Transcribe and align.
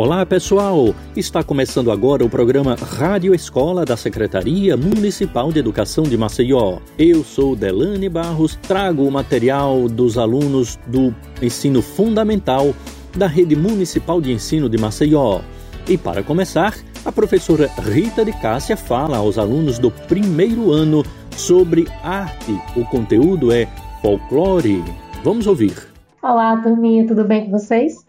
Olá 0.00 0.24
pessoal, 0.24 0.94
está 1.16 1.42
começando 1.42 1.90
agora 1.90 2.24
o 2.24 2.30
programa 2.30 2.76
Rádio 2.76 3.34
Escola 3.34 3.84
da 3.84 3.96
Secretaria 3.96 4.76
Municipal 4.76 5.50
de 5.50 5.58
Educação 5.58 6.04
de 6.04 6.16
Maceió. 6.16 6.78
Eu 6.96 7.24
sou 7.24 7.56
Delane 7.56 8.08
Barros, 8.08 8.54
trago 8.54 9.02
o 9.02 9.10
material 9.10 9.88
dos 9.88 10.16
alunos 10.16 10.78
do 10.86 11.12
ensino 11.42 11.82
fundamental 11.82 12.72
da 13.16 13.26
Rede 13.26 13.56
Municipal 13.56 14.20
de 14.20 14.30
Ensino 14.30 14.68
de 14.68 14.78
Maceió. 14.78 15.40
E 15.88 15.98
para 15.98 16.22
começar, 16.22 16.76
a 17.04 17.10
professora 17.10 17.66
Rita 17.66 18.24
de 18.24 18.30
Cássia 18.40 18.76
fala 18.76 19.16
aos 19.16 19.36
alunos 19.36 19.80
do 19.80 19.90
primeiro 19.90 20.70
ano 20.70 21.02
sobre 21.36 21.88
arte. 22.04 22.52
O 22.76 22.84
conteúdo 22.84 23.50
é 23.50 23.66
folclore. 24.00 24.80
Vamos 25.24 25.48
ouvir. 25.48 25.74
Olá, 26.22 26.56
turminha, 26.58 27.04
tudo 27.04 27.24
bem 27.24 27.46
com 27.46 27.50
vocês? 27.50 28.07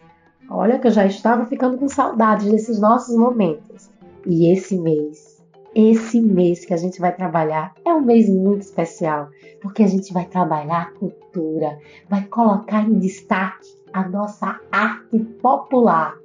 Olha 0.52 0.80
que 0.80 0.88
eu 0.88 0.90
já 0.90 1.06
estava 1.06 1.46
ficando 1.46 1.78
com 1.78 1.88
saudades 1.88 2.50
desses 2.50 2.80
nossos 2.80 3.16
momentos. 3.16 3.88
E 4.26 4.52
esse 4.52 4.76
mês, 4.76 5.40
esse 5.72 6.20
mês 6.20 6.64
que 6.64 6.74
a 6.74 6.76
gente 6.76 7.00
vai 7.00 7.14
trabalhar 7.14 7.72
é 7.84 7.94
um 7.94 8.00
mês 8.00 8.28
muito 8.28 8.62
especial, 8.62 9.28
porque 9.62 9.84
a 9.84 9.86
gente 9.86 10.12
vai 10.12 10.24
trabalhar 10.24 10.92
cultura, 10.94 11.78
vai 12.08 12.24
colocar 12.24 12.82
em 12.82 12.98
destaque 12.98 13.68
a 13.92 14.08
nossa 14.08 14.58
arte 14.72 15.20
popular. 15.40 16.16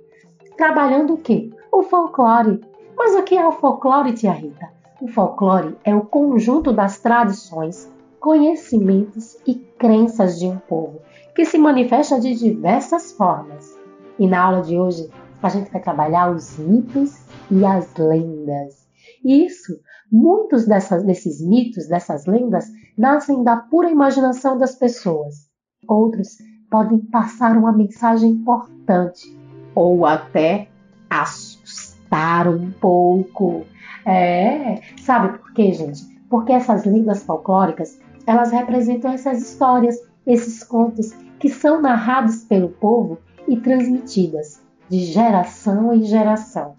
Trabalhando 0.57 1.13
o 1.13 1.17
quê? 1.17 1.51
O 1.71 1.83
folclore. 1.83 2.61
Mas 2.97 3.13
o 3.13 3.21
que 3.21 3.37
é 3.37 3.47
o 3.47 3.51
folclore, 3.51 4.13
tia 4.13 4.31
Rita? 4.31 4.71
O 4.99 5.07
folclore 5.07 5.77
é 5.83 5.93
o 5.93 6.01
conjunto 6.01 6.73
das 6.73 6.99
tradições, 6.99 7.91
conhecimentos 8.19 9.37
e 9.45 9.53
crenças 9.53 10.39
de 10.39 10.47
um 10.47 10.57
povo, 10.57 10.99
que 11.35 11.45
se 11.45 11.59
manifesta 11.59 12.19
de 12.19 12.33
diversas 12.33 13.11
formas. 13.11 13.74
E 14.17 14.27
na 14.27 14.41
aula 14.41 14.61
de 14.61 14.77
hoje 14.77 15.09
a 15.41 15.49
gente 15.49 15.71
vai 15.71 15.81
trabalhar 15.81 16.31
os 16.31 16.57
mitos 16.57 17.25
e 17.51 17.65
as 17.65 17.93
lendas. 17.95 18.87
Isso, 19.23 19.77
muitos 20.11 20.65
dessas, 20.65 21.03
desses 21.03 21.45
mitos, 21.45 21.87
dessas 21.87 22.25
lendas, 22.25 22.65
nascem 22.97 23.43
da 23.43 23.57
pura 23.57 23.89
imaginação 23.89 24.57
das 24.57 24.75
pessoas. 24.75 25.49
Outros 25.87 26.37
podem 26.69 26.99
passar 26.99 27.57
uma 27.57 27.71
mensagem 27.71 28.31
importante 28.31 29.37
ou 29.75 30.05
até 30.05 30.67
assustar 31.09 32.47
um 32.47 32.71
pouco. 32.71 33.65
É, 34.05 34.81
sabe 35.01 35.37
por 35.37 35.53
quê, 35.53 35.73
gente? 35.73 36.03
Porque 36.29 36.53
essas 36.53 36.85
lendas 36.85 37.23
folclóricas, 37.23 37.99
elas 38.25 38.51
representam 38.51 39.11
essas 39.11 39.41
histórias, 39.41 39.95
esses 40.25 40.63
contos 40.63 41.11
que 41.39 41.49
são 41.49 41.81
narrados 41.81 42.43
pelo 42.43 42.69
povo 42.69 43.19
e 43.47 43.57
transmitidas 43.57 44.61
de 44.89 44.99
geração 44.99 45.93
em 45.93 46.03
geração. 46.03 46.75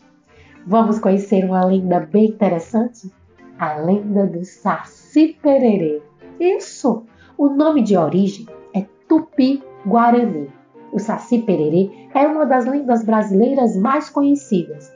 Vamos 0.66 0.98
conhecer 0.98 1.44
uma 1.44 1.64
lenda 1.64 2.00
bem 2.00 2.26
interessante? 2.26 3.10
A 3.58 3.76
lenda 3.76 4.26
do 4.26 4.44
Saci 4.44 5.36
Pererê. 5.40 6.02
Isso! 6.40 7.04
O 7.38 7.48
nome 7.48 7.82
de 7.82 7.96
origem 7.96 8.46
é 8.74 8.84
Tupi-Guarani. 9.08 10.50
O 10.92 10.98
Saci 10.98 11.38
Pererê 11.42 11.90
é 12.14 12.26
uma 12.26 12.44
das 12.46 12.66
lendas 12.66 13.04
brasileiras 13.04 13.76
mais 13.76 14.10
conhecidas. 14.10 14.92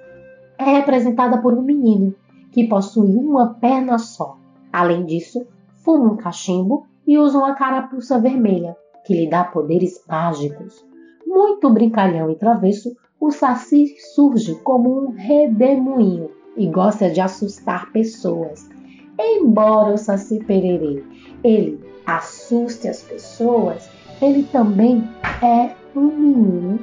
É 0.58 0.64
representada 0.64 1.38
por 1.38 1.54
um 1.54 1.62
menino 1.62 2.14
que 2.50 2.66
possui 2.66 3.14
uma 3.14 3.54
perna 3.54 3.98
só. 3.98 4.36
Além 4.72 5.04
disso, 5.04 5.46
fuma 5.84 6.12
um 6.12 6.16
cachimbo 6.16 6.86
e 7.06 7.18
usa 7.18 7.38
uma 7.38 7.54
carapuça 7.54 8.18
vermelha, 8.18 8.76
que 9.04 9.14
lhe 9.14 9.28
dá 9.28 9.44
poderes 9.44 10.04
mágicos. 10.08 10.84
Muito 11.26 11.70
brincalhão 11.70 12.30
e 12.30 12.36
travesso, 12.36 12.96
o 13.20 13.30
Saci 13.30 13.94
surge 14.14 14.54
como 14.56 15.04
um 15.04 15.10
redemoinho 15.10 16.30
e 16.56 16.66
gosta 16.66 17.10
de 17.10 17.20
assustar 17.20 17.92
pessoas. 17.92 18.68
Embora 19.18 19.94
o 19.94 19.98
Saci 19.98 20.42
Pererê 20.44 21.02
ele 21.44 21.81
assuste 22.06 22.88
as 22.88 23.03
pessoas, 23.03 23.88
ele 24.20 24.42
também 24.44 25.08
é 25.42 25.75
um 25.94 26.06
menino 26.06 26.78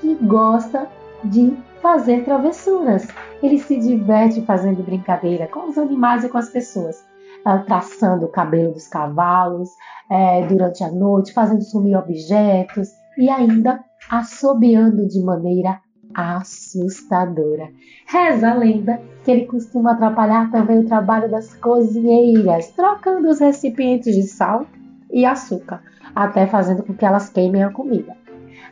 que 0.00 0.14
gosta 0.16 0.88
de 1.24 1.56
fazer 1.80 2.24
travessuras. 2.24 3.06
Ele 3.42 3.58
se 3.58 3.78
diverte 3.78 4.42
fazendo 4.42 4.82
brincadeira 4.82 5.46
com 5.46 5.68
os 5.68 5.78
animais 5.78 6.24
e 6.24 6.28
com 6.28 6.38
as 6.38 6.50
pessoas, 6.50 7.04
ah, 7.44 7.58
traçando 7.58 8.26
o 8.26 8.30
cabelo 8.30 8.72
dos 8.72 8.88
cavalos 8.88 9.70
é, 10.10 10.46
durante 10.46 10.82
a 10.82 10.90
noite, 10.90 11.32
fazendo 11.32 11.62
sumir 11.62 11.96
objetos, 11.96 12.88
e 13.18 13.28
ainda 13.28 13.84
assobiando 14.08 15.06
de 15.06 15.20
maneira 15.20 15.80
assustadora. 16.14 17.68
Reza 18.06 18.50
a 18.50 18.54
lenda 18.54 19.00
que 19.24 19.30
ele 19.30 19.46
costuma 19.46 19.92
atrapalhar 19.92 20.50
também 20.50 20.78
o 20.78 20.86
trabalho 20.86 21.30
das 21.30 21.54
cozinheiras, 21.56 22.70
trocando 22.70 23.28
os 23.28 23.40
recipientes 23.40 24.14
de 24.14 24.22
sal 24.22 24.64
e 25.12 25.26
açúcar, 25.26 25.82
até 26.14 26.46
fazendo 26.46 26.82
com 26.82 26.94
que 26.94 27.04
elas 27.04 27.28
queimem 27.28 27.62
a 27.62 27.70
comida. 27.70 28.16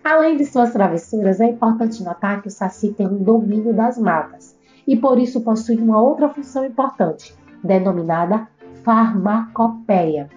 Além 0.02 0.36
de 0.36 0.44
suas 0.44 0.72
travessuras, 0.72 1.40
é 1.40 1.46
importante 1.46 2.02
notar 2.02 2.40
que 2.40 2.48
o 2.48 2.50
Saci 2.50 2.92
tem 2.92 3.06
um 3.06 3.22
domínio 3.22 3.74
das 3.74 3.98
matas 3.98 4.56
e 4.86 4.96
por 4.96 5.18
isso 5.18 5.40
possui 5.40 5.76
uma 5.78 6.00
outra 6.00 6.28
função 6.28 6.64
importante, 6.64 7.34
denominada 7.62 8.46
farmacopeia. 8.84 10.28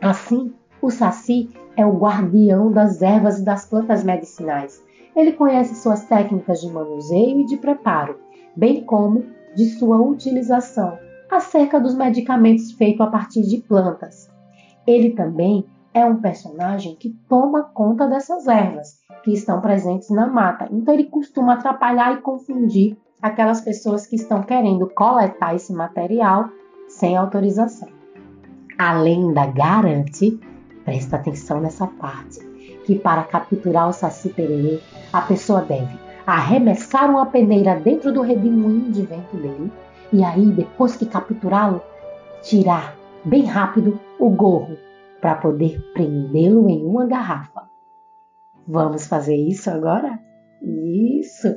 Assim, 0.00 0.54
o 0.84 0.90
Saci 0.90 1.48
é 1.76 1.86
o 1.86 1.96
guardião 1.96 2.70
das 2.70 3.00
ervas 3.00 3.38
e 3.38 3.44
das 3.44 3.64
plantas 3.64 4.04
medicinais. 4.04 4.82
Ele 5.16 5.32
conhece 5.32 5.74
suas 5.76 6.04
técnicas 6.04 6.60
de 6.60 6.70
manuseio 6.70 7.40
e 7.40 7.46
de 7.46 7.56
preparo, 7.56 8.18
bem 8.54 8.84
como 8.84 9.24
de 9.56 9.64
sua 9.78 9.96
utilização 9.96 10.98
acerca 11.30 11.80
dos 11.80 11.94
medicamentos 11.94 12.72
feitos 12.72 13.00
a 13.00 13.10
partir 13.10 13.42
de 13.42 13.62
plantas. 13.62 14.30
Ele 14.86 15.10
também 15.10 15.64
é 15.94 16.04
um 16.04 16.20
personagem 16.20 16.96
que 16.96 17.16
toma 17.28 17.62
conta 17.62 18.06
dessas 18.06 18.46
ervas 18.46 19.00
que 19.22 19.32
estão 19.32 19.62
presentes 19.62 20.10
na 20.10 20.26
mata. 20.26 20.68
Então 20.70 20.92
ele 20.92 21.04
costuma 21.04 21.54
atrapalhar 21.54 22.12
e 22.12 22.20
confundir 22.20 22.98
aquelas 23.22 23.62
pessoas 23.62 24.06
que 24.06 24.16
estão 24.16 24.42
querendo 24.42 24.86
coletar 24.90 25.54
esse 25.54 25.72
material 25.72 26.50
sem 26.88 27.16
autorização. 27.16 27.88
A 28.76 28.92
lenda 28.92 29.46
garante 29.46 30.38
Presta 30.84 31.16
atenção 31.16 31.60
nessa 31.60 31.86
parte, 31.86 32.40
que 32.84 32.98
para 32.98 33.24
capturar 33.24 33.88
o 33.88 33.92
Saci 33.92 34.28
Pererê, 34.28 34.80
a 35.12 35.22
pessoa 35.22 35.62
deve 35.62 35.98
arremessar 36.26 37.10
uma 37.10 37.26
peneira 37.26 37.76
dentro 37.76 38.12
do 38.12 38.22
redemoinho 38.22 38.90
de 38.90 39.02
vento 39.02 39.36
dele 39.36 39.72
e 40.12 40.22
aí, 40.22 40.46
depois 40.52 40.94
que 40.96 41.06
capturá-lo, 41.06 41.82
tirar 42.42 42.96
bem 43.24 43.44
rápido 43.44 43.98
o 44.20 44.30
gorro 44.30 44.76
para 45.20 45.34
poder 45.34 45.80
prendê-lo 45.92 46.68
em 46.68 46.84
uma 46.84 47.04
garrafa. 47.04 47.62
Vamos 48.68 49.08
fazer 49.08 49.34
isso 49.34 49.68
agora? 49.70 50.20
Isso! 50.62 51.54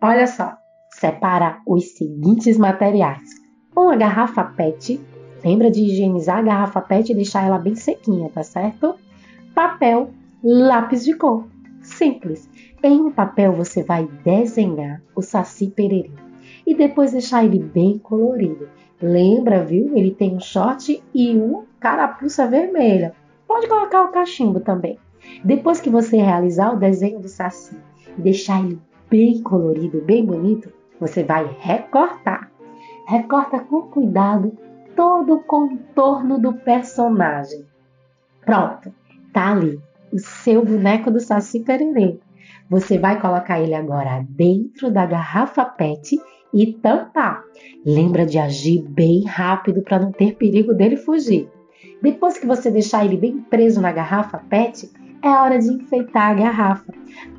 Olha 0.00 0.26
só, 0.28 0.54
separa 0.92 1.60
os 1.66 1.96
seguintes 1.96 2.56
materiais: 2.56 3.28
uma 3.76 3.96
garrafa 3.96 4.44
PET 4.44 5.00
Lembra 5.44 5.70
de 5.70 5.82
higienizar 5.82 6.38
a 6.38 6.42
garrafa 6.42 6.80
PET 6.80 7.10
e 7.10 7.14
deixar 7.14 7.46
ela 7.46 7.58
bem 7.58 7.74
sequinha, 7.74 8.30
tá 8.30 8.42
certo? 8.42 8.94
Papel, 9.54 10.10
lápis 10.42 11.04
de 11.04 11.14
cor. 11.14 11.46
Simples. 11.82 12.48
Em 12.82 13.00
um 13.00 13.10
papel 13.10 13.52
você 13.52 13.82
vai 13.82 14.08
desenhar 14.24 15.00
o 15.14 15.22
saci 15.22 15.68
pererê 15.68 16.10
e 16.66 16.74
depois 16.74 17.12
deixar 17.12 17.44
ele 17.44 17.58
bem 17.58 17.98
colorido. 17.98 18.68
Lembra, 19.00 19.64
viu? 19.64 19.96
Ele 19.96 20.10
tem 20.10 20.34
um 20.34 20.40
short 20.40 21.02
e 21.14 21.36
uma 21.36 21.64
carapuça 21.78 22.46
vermelha. 22.46 23.14
Pode 23.46 23.68
colocar 23.68 24.04
o 24.04 24.12
cachimbo 24.12 24.60
também. 24.60 24.98
Depois 25.44 25.80
que 25.80 25.90
você 25.90 26.16
realizar 26.16 26.72
o 26.72 26.78
desenho 26.78 27.20
do 27.20 27.28
saci 27.28 27.76
e 28.18 28.20
deixar 28.20 28.64
ele 28.64 28.80
bem 29.08 29.42
colorido, 29.42 30.02
bem 30.02 30.24
bonito, 30.24 30.72
você 30.98 31.22
vai 31.22 31.46
recortar. 31.60 32.50
Recorta 33.06 33.60
com 33.60 33.82
cuidado 33.82 34.56
todo 34.96 35.34
o 35.34 35.42
contorno 35.44 36.40
do 36.40 36.54
personagem. 36.54 37.64
Pronto, 38.44 38.92
tá 39.32 39.52
ali 39.52 39.78
o 40.12 40.18
seu 40.18 40.64
boneco 40.64 41.10
do 41.10 41.20
Saci 41.20 41.60
Pererê. 41.60 42.18
Você 42.70 42.98
vai 42.98 43.20
colocar 43.20 43.60
ele 43.60 43.74
agora 43.74 44.24
dentro 44.28 44.90
da 44.90 45.04
garrafa 45.04 45.64
PET 45.64 46.18
e 46.52 46.72
tampar. 46.72 47.44
Lembra 47.84 48.24
de 48.24 48.38
agir 48.38 48.82
bem 48.82 49.24
rápido 49.24 49.82
para 49.82 49.98
não 49.98 50.10
ter 50.10 50.34
perigo 50.36 50.72
dele 50.72 50.96
fugir. 50.96 51.48
Depois 52.02 52.38
que 52.38 52.46
você 52.46 52.70
deixar 52.70 53.04
ele 53.04 53.16
bem 53.16 53.38
preso 53.38 53.80
na 53.80 53.92
garrafa 53.92 54.38
PET, 54.38 54.90
é 55.22 55.28
hora 55.28 55.58
de 55.58 55.68
enfeitar 55.68 56.30
a 56.30 56.34
garrafa. 56.34 56.92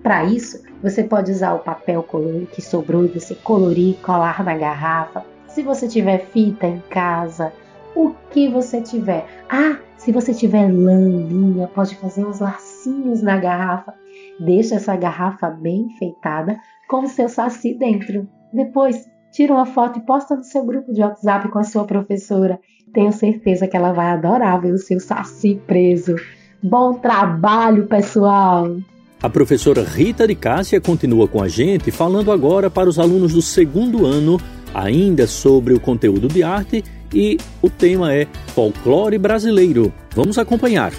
Para 0.04 0.26
isso, 0.26 0.62
você 0.82 1.04
pode 1.04 1.32
usar 1.32 1.54
o 1.54 1.60
papel 1.60 2.06
que 2.52 2.62
sobrou 2.62 3.06
e 3.06 3.08
você 3.08 3.34
colorir 3.36 3.92
e 3.92 4.04
colar 4.04 4.44
na 4.44 4.56
garrafa 4.56 5.37
se 5.58 5.64
você 5.64 5.88
tiver 5.88 6.20
fita 6.20 6.68
em 6.68 6.78
casa, 6.88 7.52
o 7.96 8.14
que 8.30 8.48
você 8.48 8.80
tiver. 8.80 9.26
Ah, 9.50 9.80
se 9.98 10.12
você 10.12 10.32
tiver 10.32 10.72
lã, 10.72 11.00
linha, 11.10 11.66
pode 11.66 11.96
fazer 11.96 12.24
uns 12.24 12.40
lacinhos 12.40 13.24
na 13.24 13.38
garrafa. 13.38 13.92
Deixa 14.40 14.76
essa 14.76 14.96
garrafa 14.96 15.50
bem 15.50 15.88
enfeitada, 15.88 16.60
com 16.88 17.06
o 17.06 17.08
seu 17.08 17.28
saci 17.28 17.74
dentro. 17.74 18.30
Depois, 18.54 19.10
tira 19.32 19.52
uma 19.52 19.66
foto 19.66 19.98
e 19.98 20.06
posta 20.06 20.36
no 20.36 20.44
seu 20.44 20.64
grupo 20.64 20.94
de 20.94 21.02
WhatsApp 21.02 21.50
com 21.50 21.58
a 21.58 21.64
sua 21.64 21.86
professora. 21.86 22.60
Tenho 22.94 23.12
certeza 23.12 23.68
que 23.68 23.76
ela 23.76 23.94
vai 23.94 24.12
adorar 24.12 24.62
ver 24.62 24.74
o 24.74 24.78
seu 24.78 25.00
saci 25.00 25.60
preso. 25.66 26.18
Bom 26.62 26.94
trabalho, 26.94 27.88
pessoal! 27.88 28.78
A 29.20 29.28
professora 29.28 29.82
Rita 29.82 30.28
de 30.28 30.36
Cássia 30.36 30.80
continua 30.80 31.28
com 31.28 31.42
a 31.42 31.48
gente, 31.48 31.90
falando 31.90 32.32
agora 32.32 32.70
para 32.70 32.88
os 32.88 33.00
alunos 33.00 33.34
do 33.34 33.42
segundo 33.42 34.06
ano, 34.06 34.40
ainda 34.78 35.26
sobre 35.26 35.74
o 35.74 35.80
conteúdo 35.80 36.28
de 36.28 36.44
arte, 36.44 36.84
e 37.12 37.38
o 37.64 37.70
tema 37.70 38.14
é 38.14 38.26
Folclore 38.54 39.18
Brasileiro. 39.18 39.92
Vamos 40.14 40.38
acompanhar. 40.38 40.92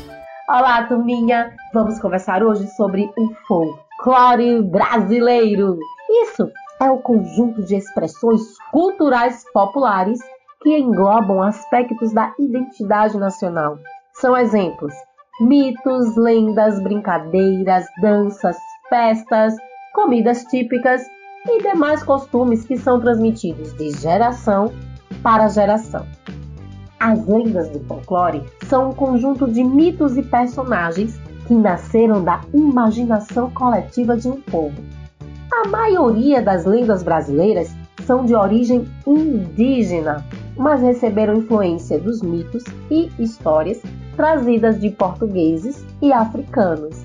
Olá, 0.49 0.83
turminha! 0.85 1.55
Vamos 1.73 2.01
conversar 2.01 2.43
hoje 2.43 2.67
sobre 2.69 3.09
o 3.17 3.35
folclore 3.47 4.63
brasileiro. 4.63 5.79
Isso 6.25 6.51
é 6.81 6.91
o 6.91 6.99
conjunto 6.99 7.63
de 7.63 7.77
expressões 7.77 8.41
culturais 8.73 9.45
populares 9.53 10.19
que 10.63 10.77
englobam 10.77 11.43
aspectos 11.43 12.13
da 12.13 12.35
identidade 12.39 13.17
nacional. 13.17 13.79
São 14.15 14.37
exemplos 14.37 14.93
mitos, 15.41 16.17
lendas, 16.17 16.83
brincadeiras, 16.83 17.87
danças, 18.01 18.57
festas, 18.89 19.55
comidas 19.95 20.43
típicas 20.45 21.03
e 21.47 21.63
demais 21.63 22.03
costumes 22.03 22.65
que 22.65 22.77
são 22.77 23.01
transmitidos 23.01 23.73
de 23.75 23.91
geração 23.91 24.73
para 25.23 25.49
geração. 25.49 26.07
As 27.01 27.27
lendas 27.27 27.69
do 27.71 27.81
folclore 27.81 28.43
são 28.67 28.91
um 28.91 28.95
conjunto 28.95 29.51
de 29.51 29.63
mitos 29.63 30.17
e 30.17 30.23
personagens 30.23 31.19
que 31.47 31.55
nasceram 31.55 32.23
da 32.23 32.41
imaginação 32.53 33.51
coletiva 33.51 34.17
de 34.17 34.29
um 34.29 34.41
povo. 34.41 34.77
A 35.51 35.69
maioria 35.69 36.43
das 36.43 36.65
lendas 36.65 37.03
brasileiras 37.03 37.75
são 38.05 38.25
de 38.25 38.35
origem 38.35 38.87
indígena, 39.07 40.25
mas 40.57 40.83
receberam 40.83 41.35
influência 41.35 41.99
dos 41.99 42.21
mitos 42.21 42.65
e 42.91 43.11
histórias 43.19 43.81
trazidas 44.17 44.81
de 44.81 44.91
portugueses 44.91 45.85
e 46.03 46.13
africanos. 46.13 47.03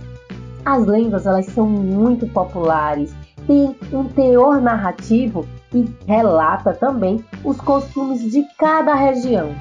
As 0.65 0.85
lendas 0.85 1.25
elas 1.25 1.45
são 1.47 1.67
muito 1.67 2.27
populares, 2.27 3.13
têm 3.47 3.75
um 3.91 4.05
teor 4.05 4.61
narrativo 4.61 5.45
e 5.73 5.85
relata 6.07 6.73
também 6.73 7.23
os 7.43 7.57
costumes 7.59 8.31
de 8.31 8.43
cada 8.57 8.93
região. 8.93 9.53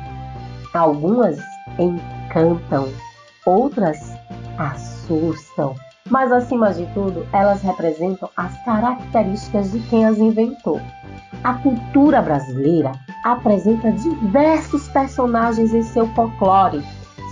Algumas 0.75 1.39
encantam, 1.79 2.89
outras 3.45 4.13
assustam, 4.59 5.75
mas 6.11 6.33
acima 6.33 6.73
de 6.73 6.87
tudo, 6.95 7.27
elas 7.33 7.63
representam 7.63 8.29
as 8.37 8.57
características 8.65 9.73
de 9.73 9.81
quem 9.89 10.05
as 10.05 10.19
inventou. 10.19 10.81
A 11.45 11.55
cultura 11.55 12.23
brasileira 12.23 12.93
apresenta 13.25 13.91
diversos 13.93 14.89
personagens 14.89 15.73
em 15.73 15.83
seu 15.83 16.07
folclore, 16.09 16.83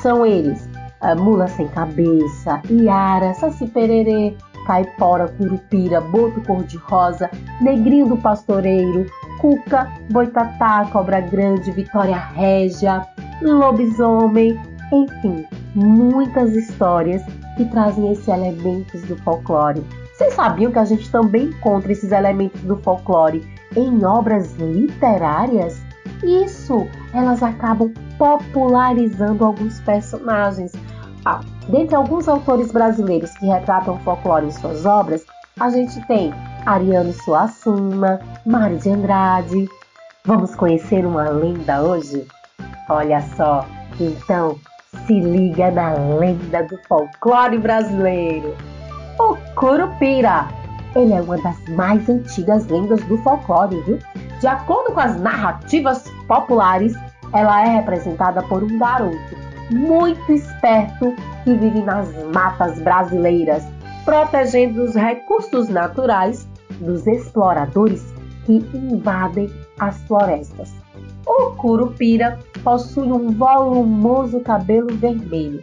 são 0.01 0.25
eles 0.25 0.69
a 1.01 1.15
Mula 1.15 1.49
Sem 1.49 1.67
Cabeça, 1.69 2.61
Iara, 2.69 3.35
Saci 3.35 3.67
Pererê, 3.67 4.37
Caipora, 4.71 5.27
Curupira, 5.27 6.01
Boto 6.01 6.41
Cor-de-Rosa, 6.43 7.29
Negrinho 7.61 8.07
do 8.07 8.17
Pastoreiro, 8.17 9.05
Cuca, 9.41 9.91
Boitatá, 10.13 10.89
Cobra 10.93 11.21
Grande, 11.21 11.73
Vitória 11.73 12.17
Régia, 12.17 13.05
Lobisomem, 13.43 14.57
enfim, 14.93 15.45
muitas 15.75 16.55
histórias 16.55 17.21
que 17.57 17.65
trazem 17.65 18.13
esses 18.13 18.29
elementos 18.29 19.03
do 19.03 19.17
folclore. 19.17 19.85
Vocês 20.15 20.35
sabiam 20.35 20.71
que 20.71 20.79
a 20.79 20.85
gente 20.85 21.11
também 21.11 21.47
encontra 21.47 21.91
esses 21.91 22.13
elementos 22.13 22.61
do 22.61 22.77
folclore 22.77 23.45
em 23.75 24.05
obras 24.05 24.55
literárias? 24.55 25.83
Isso, 26.23 26.87
elas 27.13 27.43
acabam 27.43 27.93
popularizando 28.17 29.45
alguns 29.45 29.81
personagens. 29.81 30.71
Dentre 31.69 31.95
alguns 31.95 32.29
autores 32.29 32.73
brasileiros 32.73 33.31
que 33.39 33.47
retratam 33.47 33.95
o 33.95 33.99
folclore 34.01 34.47
em 34.47 34.51
suas 34.51 34.85
obras, 34.85 35.25
a 35.61 35.71
gente 35.71 36.01
tem 36.07 36.33
Ariano 36.67 37.13
Suassuna, 37.13 38.21
Mário 38.47 38.79
de 38.79 38.91
Andrade. 38.91 39.69
Vamos 40.25 40.55
conhecer 40.55 41.07
uma 41.07 41.29
lenda 41.29 41.83
hoje? 41.83 42.27
Olha 42.89 43.21
só, 43.37 43.65
então 44.01 44.59
se 45.07 45.21
liga 45.21 45.71
na 45.71 45.93
lenda 45.95 46.65
do 46.65 46.79
folclore 46.89 47.59
brasileiro. 47.59 48.57
O 49.19 49.37
Curupira. 49.55 50.49
Ele 50.97 51.13
é 51.13 51.21
uma 51.21 51.41
das 51.41 51.57
mais 51.69 52.09
antigas 52.09 52.67
lendas 52.67 53.01
do 53.05 53.17
folclore, 53.19 53.81
viu? 53.83 53.99
De 54.41 54.47
acordo 54.49 54.93
com 54.93 55.01
as 55.01 55.21
narrativas 55.21 56.11
populares, 56.27 56.95
ela 57.33 57.65
é 57.65 57.77
representada 57.77 58.43
por 58.43 58.65
um 58.65 58.79
garoto 58.79 59.50
muito 59.71 60.33
esperto 60.33 61.15
que 61.45 61.55
vive 61.55 61.83
nas 61.83 62.09
matas 62.35 62.81
brasileiras, 62.81 63.65
protegendo 64.05 64.83
os 64.83 64.95
recursos 64.95 65.69
naturais 65.69 66.49
dos 66.81 67.07
exploradores 67.07 68.03
que 68.45 68.65
invadem 68.75 69.51
as 69.79 69.99
florestas. 70.03 70.73
O 71.27 71.51
curupira 71.53 72.39
possui 72.65 73.13
um 73.13 73.31
volumoso 73.31 74.41
cabelo 74.41 74.89
vermelho. 74.97 75.61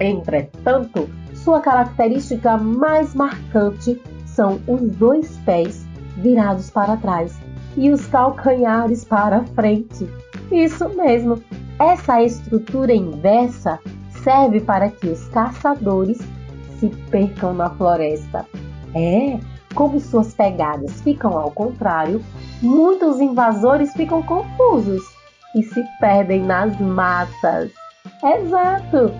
Entretanto, 0.00 1.08
sua 1.34 1.60
característica 1.60 2.56
mais 2.56 3.14
marcante 3.14 4.00
são 4.24 4.60
os 4.66 4.80
dois 4.96 5.36
pés 5.44 5.86
virados 6.16 6.70
para 6.70 6.96
trás 6.96 7.38
e 7.76 7.90
os 7.90 8.06
calcanhares 8.06 9.04
para 9.04 9.44
frente. 9.48 10.08
Isso 10.50 10.88
mesmo, 10.90 11.42
essa 11.78 12.22
estrutura 12.22 12.94
inversa 12.94 13.78
serve 14.22 14.60
para 14.60 14.90
que 14.90 15.08
os 15.08 15.28
caçadores 15.28 16.18
se 16.78 16.88
percam 17.10 17.54
na 17.54 17.70
floresta. 17.70 18.46
É, 18.94 19.38
como 19.74 19.98
suas 19.98 20.32
pegadas 20.34 21.00
ficam 21.00 21.36
ao 21.36 21.50
contrário, 21.50 22.22
muitos 22.62 23.20
invasores 23.20 23.92
ficam 23.92 24.22
confusos 24.22 25.02
e 25.56 25.62
se 25.62 25.82
perdem 26.00 26.42
nas 26.44 26.78
matas. 26.80 27.70
Exato! 28.22 29.12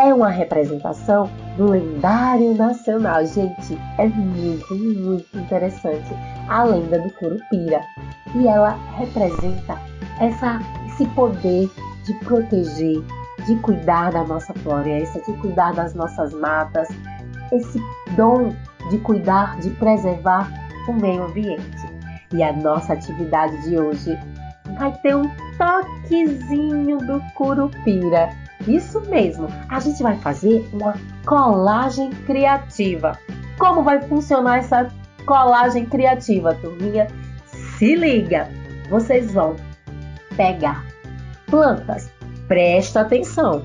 É 0.00 0.14
uma 0.14 0.30
representação 0.30 1.28
do 1.58 1.70
lendário 1.70 2.54
nacional. 2.54 3.24
Gente, 3.26 3.78
é 3.98 4.06
muito, 4.06 4.74
muito 4.74 5.38
interessante 5.38 6.08
a 6.48 6.64
lenda 6.64 6.98
do 6.98 7.10
Curupira. 7.14 7.82
E 8.34 8.48
ela 8.48 8.78
representa 8.96 9.78
essa, 10.18 10.58
esse 10.86 11.04
poder 11.08 11.68
de 12.04 12.14
proteger, 12.14 13.02
de 13.46 13.56
cuidar 13.56 14.12
da 14.12 14.24
nossa 14.24 14.52
floresta, 14.54 15.20
de 15.20 15.32
cuidar 15.38 15.72
das 15.74 15.94
nossas 15.94 16.32
matas, 16.32 16.88
esse 17.52 17.80
dom 18.16 18.54
de 18.90 18.98
cuidar, 18.98 19.58
de 19.60 19.70
preservar 19.70 20.50
o 20.88 20.92
meio 20.92 21.24
ambiente. 21.24 21.90
E 22.32 22.42
a 22.42 22.52
nossa 22.52 22.92
atividade 22.92 23.60
de 23.62 23.76
hoje 23.76 24.18
vai 24.78 24.92
ter 25.00 25.16
um 25.16 25.28
toquezinho 25.58 26.98
do 26.98 27.20
curupira. 27.34 28.30
Isso 28.66 29.00
mesmo, 29.02 29.48
a 29.68 29.80
gente 29.80 30.02
vai 30.02 30.16
fazer 30.18 30.68
uma 30.72 30.94
colagem 31.26 32.10
criativa. 32.26 33.18
Como 33.58 33.82
vai 33.82 34.00
funcionar 34.02 34.58
essa 34.58 34.88
colagem 35.26 35.86
criativa, 35.86 36.54
turminha? 36.54 37.08
Se 37.46 37.94
liga! 37.94 38.48
Vocês 38.88 39.32
vão 39.32 39.56
pegar 40.36 40.89
plantas. 41.50 42.10
Presta 42.48 43.00
atenção. 43.00 43.62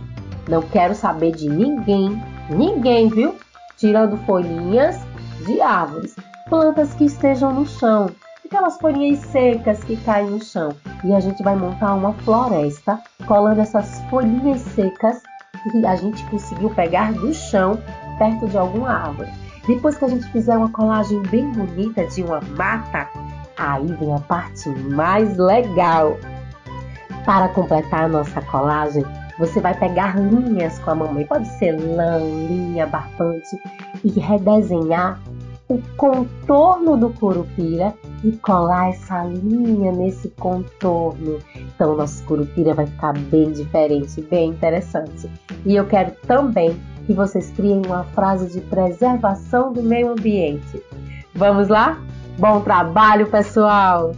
Não 0.50 0.62
quero 0.62 0.94
saber 0.94 1.32
de 1.32 1.50
ninguém, 1.50 2.22
ninguém, 2.50 3.10
viu? 3.10 3.36
Tirando 3.78 4.18
folhinhas 4.26 5.00
de 5.46 5.62
árvores, 5.62 6.16
plantas 6.50 6.94
que 6.94 7.06
estejam 7.06 7.54
no 7.54 7.66
chão, 7.66 8.10
aquelas 8.46 8.78
folhinhas 8.78 9.20
secas 9.20 9.84
que 9.84 9.98
caem 9.98 10.30
no 10.30 10.44
chão. 10.44 10.70
E 11.04 11.14
a 11.14 11.20
gente 11.20 11.44
vai 11.44 11.56
montar 11.56 11.94
uma 11.96 12.14
floresta 12.14 13.00
colando 13.28 13.62
essas 13.62 14.02
folhinhas 14.10 14.62
secas 14.62 15.22
que 15.72 15.86
a 15.86 15.96
gente 15.96 16.24
conseguiu 16.26 16.70
pegar 16.70 17.12
do 17.14 17.34
chão 17.34 17.80
perto 18.18 18.48
de 18.48 18.58
alguma 18.58 18.92
árvore. 18.92 19.32
Depois 19.68 19.98
que 19.98 20.06
a 20.06 20.08
gente 20.08 20.30
fizer 20.32 20.56
uma 20.56 20.70
colagem 20.70 21.22
bem 21.24 21.52
bonita 21.52 22.06
de 22.06 22.22
uma 22.24 22.40
mata, 22.56 23.10
aí 23.58 23.86
vem 23.86 24.14
a 24.14 24.20
parte 24.20 24.70
mais 24.70 25.38
legal. 25.38 26.18
Para 27.26 27.50
completar 27.50 28.04
a 28.04 28.08
nossa 28.08 28.40
colagem, 28.44 29.04
você 29.40 29.60
vai 29.60 29.74
pegar 29.74 30.16
linhas 30.18 30.78
com 30.80 30.92
a 30.92 30.96
mamãe, 30.96 31.26
pode 31.26 31.48
ser 31.58 31.72
lã, 31.72 32.20
linha, 32.20 32.86
barbante, 32.86 33.58
e 34.04 34.20
redesenhar 34.20 35.20
o 35.68 35.82
contorno 35.98 36.96
do 36.96 37.10
curupira 37.10 37.94
e 38.24 38.32
colar 38.34 38.90
essa 38.90 39.24
linha 39.24 39.92
nesse 39.92 40.30
contorno. 40.40 41.40
Então, 41.56 41.94
o 41.94 41.98
nosso 41.98 42.24
curupira 42.26 42.76
vai 42.76 42.86
ficar 42.86 43.14
bem 43.14 43.52
diferente, 43.52 44.22
bem 44.22 44.52
interessante. 44.52 45.28
E 45.66 45.76
eu 45.76 45.86
quero 45.88 46.12
também 46.28 46.80
que 47.08 47.14
vocês 47.14 47.52
criem 47.52 47.82
uma 47.86 48.04
frase 48.04 48.52
de 48.52 48.62
preservação 48.62 49.74
do 49.74 49.82
meio 49.82 50.12
ambiente. 50.12 50.82
Vamos 51.34 51.68
lá? 51.70 52.00
Bom 52.38 52.62
trabalho, 52.62 53.28
pessoal! 53.28 54.12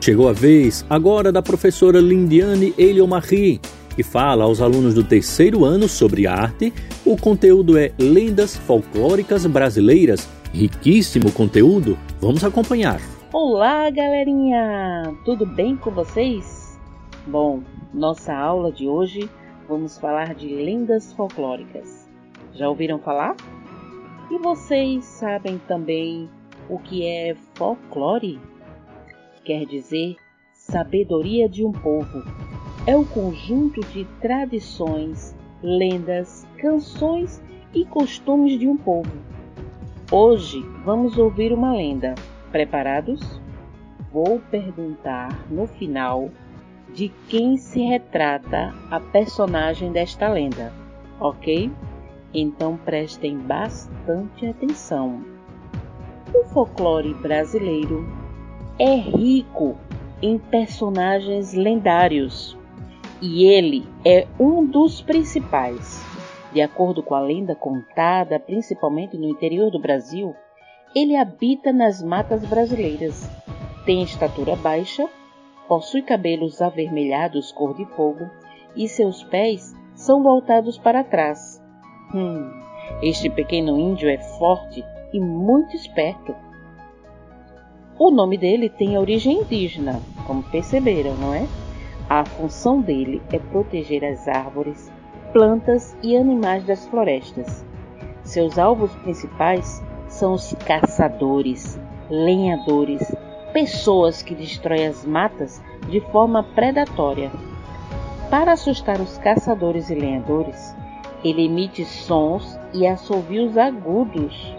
Chegou 0.00 0.28
a 0.28 0.32
vez 0.32 0.84
agora 0.88 1.32
da 1.32 1.42
professora 1.42 2.00
Lindiane 2.00 2.72
Eliomarie, 2.78 3.60
que 3.94 4.02
fala 4.02 4.44
aos 4.44 4.60
alunos 4.60 4.94
do 4.94 5.02
terceiro 5.02 5.64
ano 5.64 5.88
sobre 5.88 6.26
arte. 6.26 6.72
O 7.04 7.16
conteúdo 7.16 7.76
é 7.76 7.92
Lendas 7.98 8.56
Folclóricas 8.56 9.46
Brasileiras. 9.46 10.28
Riquíssimo 10.52 11.32
conteúdo. 11.32 11.98
Vamos 12.20 12.44
acompanhar. 12.44 13.00
Olá, 13.32 13.90
galerinha! 13.90 15.12
Tudo 15.24 15.44
bem 15.44 15.76
com 15.76 15.90
vocês? 15.90 16.78
Bom, 17.26 17.62
nossa 17.92 18.32
aula 18.32 18.70
de 18.70 18.86
hoje 18.86 19.28
vamos 19.68 19.98
falar 19.98 20.34
de 20.34 20.46
lendas 20.46 21.12
folclóricas. 21.12 22.08
Já 22.54 22.68
ouviram 22.68 22.98
falar? 23.00 23.34
E 24.30 24.38
vocês 24.38 25.04
sabem 25.04 25.60
também 25.66 26.30
o 26.68 26.78
que 26.78 27.04
é 27.04 27.36
folclore? 27.54 28.40
Quer 29.46 29.64
dizer 29.64 30.16
sabedoria 30.52 31.48
de 31.48 31.64
um 31.64 31.70
povo. 31.70 32.24
É 32.84 32.96
o 32.96 33.04
conjunto 33.04 33.80
de 33.92 34.04
tradições, 34.20 35.36
lendas, 35.62 36.44
canções 36.58 37.40
e 37.72 37.84
costumes 37.84 38.58
de 38.58 38.66
um 38.66 38.76
povo. 38.76 39.12
Hoje 40.10 40.60
vamos 40.84 41.16
ouvir 41.16 41.52
uma 41.52 41.72
lenda. 41.72 42.16
Preparados? 42.50 43.40
Vou 44.12 44.40
perguntar 44.50 45.46
no 45.48 45.68
final 45.68 46.28
de 46.92 47.08
quem 47.28 47.56
se 47.56 47.80
retrata 47.80 48.74
a 48.90 48.98
personagem 48.98 49.92
desta 49.92 50.28
lenda, 50.28 50.72
ok? 51.20 51.70
Então 52.34 52.76
prestem 52.76 53.38
bastante 53.38 54.46
atenção. 54.46 55.24
O 56.34 56.44
folclore 56.48 57.14
brasileiro 57.14 58.25
é 58.78 58.94
rico 58.94 59.76
em 60.20 60.38
personagens 60.38 61.54
lendários 61.54 62.56
e 63.22 63.44
ele 63.44 63.86
é 64.04 64.26
um 64.38 64.66
dos 64.66 65.00
principais. 65.00 66.04
De 66.52 66.60
acordo 66.60 67.02
com 67.02 67.14
a 67.14 67.20
lenda 67.20 67.54
contada 67.54 68.38
principalmente 68.38 69.16
no 69.16 69.28
interior 69.28 69.70
do 69.70 69.80
Brasil, 69.80 70.34
ele 70.94 71.16
habita 71.16 71.72
nas 71.72 72.02
matas 72.02 72.44
brasileiras, 72.44 73.28
tem 73.84 74.02
estatura 74.02 74.54
baixa, 74.56 75.08
possui 75.68 76.02
cabelos 76.02 76.60
avermelhados 76.60 77.52
cor 77.52 77.74
de 77.74 77.84
fogo 77.86 78.28
e 78.74 78.88
seus 78.88 79.22
pés 79.24 79.74
são 79.94 80.22
voltados 80.22 80.78
para 80.78 81.02
trás. 81.02 81.62
Hum, 82.14 82.50
este 83.02 83.30
pequeno 83.30 83.78
índio 83.78 84.08
é 84.08 84.18
forte 84.18 84.84
e 85.12 85.20
muito 85.20 85.74
esperto 85.74 86.34
o 87.98 88.10
nome 88.10 88.36
dele 88.36 88.68
tem 88.68 88.98
origem 88.98 89.40
indígena, 89.40 90.02
como 90.26 90.42
perceberam, 90.42 91.14
não 91.14 91.32
é? 91.32 91.46
A 92.08 92.24
função 92.24 92.80
dele 92.80 93.22
é 93.32 93.38
proteger 93.38 94.04
as 94.04 94.28
árvores, 94.28 94.92
plantas 95.32 95.96
e 96.02 96.16
animais 96.16 96.64
das 96.64 96.86
florestas. 96.86 97.64
Seus 98.22 98.58
alvos 98.58 98.94
principais 98.96 99.82
são 100.08 100.34
os 100.34 100.54
caçadores, 100.66 101.80
lenhadores, 102.10 103.14
pessoas 103.52 104.22
que 104.22 104.34
destroem 104.34 104.86
as 104.86 105.04
matas 105.04 105.62
de 105.88 106.00
forma 106.00 106.42
predatória. 106.42 107.30
Para 108.28 108.52
assustar 108.52 109.00
os 109.00 109.16
caçadores 109.18 109.88
e 109.88 109.94
lenhadores, 109.94 110.76
ele 111.24 111.46
emite 111.46 111.84
sons 111.84 112.58
e 112.74 112.86
assovios 112.86 113.56
agudos 113.56 114.54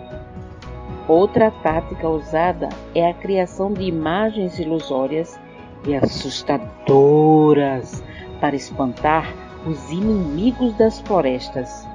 Outra 1.07 1.49
tática 1.49 2.09
usada 2.09 2.67
é 2.93 3.09
a 3.09 3.13
criação 3.13 3.71
de 3.71 3.83
imagens 3.83 4.59
ilusórias 4.59 5.39
e 5.87 5.95
assustadoras 5.95 8.03
para 8.41 8.57
espantar 8.57 9.33
os 9.65 9.89
inimigos 9.89 10.73
das 10.73 10.99
florestas. 10.99 11.87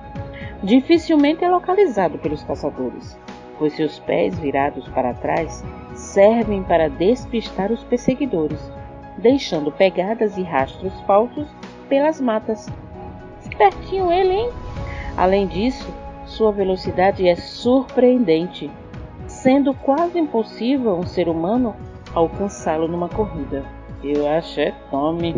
Dificilmente 0.63 1.45
é 1.45 1.51
localizado 1.51 2.19
pelos 2.19 2.43
caçadores, 2.43 3.19
pois 3.59 3.75
seus 3.75 3.99
pés 3.99 4.39
virados 4.39 4.89
para 4.89 5.13
trás 5.13 5.63
servem 5.95 6.63
para 6.63 6.89
despistar 6.89 7.71
os 7.71 7.85
perseguidores, 7.85 8.73
deixando 9.19 9.71
pegadas 9.71 10.39
e 10.39 10.43
rastros 10.43 10.99
falsos 11.03 11.49
pelas 11.87 12.19
matas. 12.19 12.67
Espertinho 13.43 14.11
ele, 14.11 14.33
hein? 14.33 14.51
Além 15.19 15.47
disso, 15.47 15.87
sua 16.25 16.51
velocidade 16.51 17.29
é 17.29 17.37
surpreendente 17.37 18.71
sendo 19.33 19.75
quase 19.75 20.19
impossível 20.19 20.95
um 20.95 21.07
ser 21.07 21.29
humano 21.29 21.75
alcançá-lo 22.15 22.87
numa 22.87 23.09
corrida. 23.09 23.65
Eu 24.03 24.29
acho 24.29 24.61
é 24.61 24.73
tome. 24.91 25.35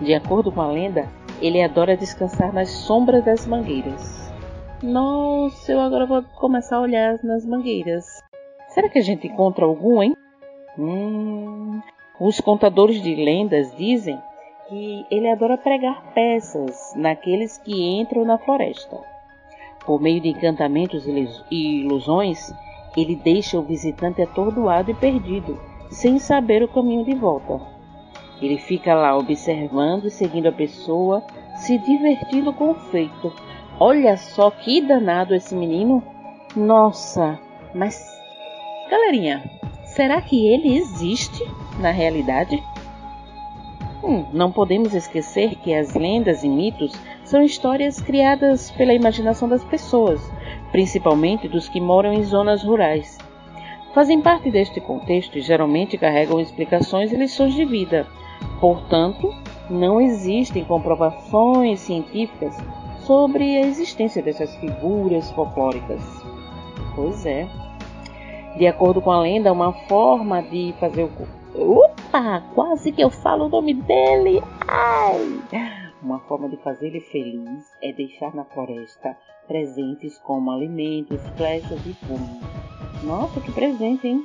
De 0.00 0.14
acordo 0.14 0.52
com 0.52 0.60
a 0.60 0.68
lenda, 0.68 1.08
ele 1.40 1.62
adora 1.62 1.96
descansar 1.96 2.52
nas 2.52 2.68
sombras 2.68 3.24
das 3.24 3.46
mangueiras. 3.46 4.32
Nossa, 4.82 5.72
eu 5.72 5.80
agora 5.80 6.06
vou 6.06 6.22
começar 6.36 6.76
a 6.76 6.80
olhar 6.80 7.18
nas 7.24 7.44
mangueiras. 7.44 8.22
Será 8.68 8.88
que 8.88 8.98
a 8.98 9.02
gente 9.02 9.26
encontra 9.26 9.64
algum, 9.64 10.02
hein? 10.02 10.14
Hum, 10.78 11.80
os 12.20 12.40
contadores 12.40 13.02
de 13.02 13.14
lendas 13.16 13.74
dizem 13.76 14.20
que 14.68 15.06
ele 15.10 15.28
adora 15.28 15.56
pregar 15.56 16.12
peças 16.12 16.92
naqueles 16.94 17.58
que 17.58 18.00
entram 18.00 18.24
na 18.24 18.38
floresta. 18.38 19.17
Por 19.84 20.00
meio 20.00 20.20
de 20.20 20.28
encantamentos 20.28 21.06
e 21.50 21.80
ilusões, 21.80 22.52
ele 22.96 23.16
deixa 23.16 23.58
o 23.58 23.62
visitante 23.62 24.20
atordoado 24.20 24.90
e 24.90 24.94
perdido, 24.94 25.58
sem 25.90 26.18
saber 26.18 26.62
o 26.62 26.68
caminho 26.68 27.04
de 27.04 27.14
volta. 27.14 27.60
Ele 28.40 28.58
fica 28.58 28.94
lá 28.94 29.16
observando 29.16 30.06
e 30.06 30.10
seguindo 30.10 30.46
a 30.46 30.52
pessoa, 30.52 31.22
se 31.56 31.78
divertindo 31.78 32.52
com 32.52 32.70
o 32.70 32.74
feito. 32.74 33.32
Olha 33.80 34.16
só 34.16 34.50
que 34.50 34.80
danado 34.80 35.34
esse 35.34 35.54
menino! 35.54 36.02
Nossa, 36.54 37.38
mas. 37.74 38.04
Galerinha, 38.90 39.42
será 39.84 40.20
que 40.20 40.46
ele 40.46 40.76
existe 40.76 41.44
na 41.78 41.90
realidade? 41.90 42.62
Hum, 44.02 44.24
não 44.32 44.50
podemos 44.50 44.94
esquecer 44.94 45.56
que 45.56 45.74
as 45.74 45.94
lendas 45.94 46.42
e 46.44 46.48
mitos 46.48 46.92
são 47.28 47.42
histórias 47.42 48.00
criadas 48.00 48.70
pela 48.70 48.94
imaginação 48.94 49.48
das 49.48 49.62
pessoas, 49.62 50.20
principalmente 50.72 51.46
dos 51.46 51.68
que 51.68 51.80
moram 51.80 52.12
em 52.12 52.22
zonas 52.22 52.62
rurais. 52.62 53.18
Fazem 53.94 54.20
parte 54.22 54.50
deste 54.50 54.80
contexto 54.80 55.36
e 55.36 55.42
geralmente 55.42 55.98
carregam 55.98 56.40
explicações 56.40 57.12
e 57.12 57.16
lições 57.16 57.54
de 57.54 57.66
vida. 57.66 58.06
Portanto, 58.60 59.34
não 59.68 60.00
existem 60.00 60.64
comprovações 60.64 61.80
científicas 61.80 62.56
sobre 63.00 63.58
a 63.58 63.66
existência 63.66 64.22
dessas 64.22 64.54
figuras 64.56 65.30
folclóricas. 65.32 66.02
Pois 66.94 67.26
é. 67.26 67.46
De 68.56 68.66
acordo 68.66 69.02
com 69.02 69.10
a 69.10 69.20
lenda, 69.20 69.52
uma 69.52 69.72
forma 69.86 70.42
de 70.42 70.74
fazer 70.80 71.04
o 71.04 71.10
Opa, 71.54 72.42
quase 72.54 72.90
que 72.90 73.02
eu 73.02 73.10
falo 73.10 73.46
o 73.46 73.48
nome 73.48 73.74
dele. 73.74 74.42
Ai! 74.66 75.77
Uma 76.02 76.20
forma 76.20 76.48
de 76.48 76.56
fazer 76.58 76.88
ele 76.88 77.00
feliz 77.00 77.66
é 77.82 77.92
deixar 77.92 78.32
na 78.34 78.44
floresta 78.44 79.16
presentes 79.48 80.16
como 80.18 80.50
alimentos, 80.50 81.20
flechas 81.36 81.84
e 81.84 81.92
fumo. 82.06 82.40
Nossa, 83.02 83.40
que 83.40 83.50
presente, 83.50 84.06
hein? 84.06 84.24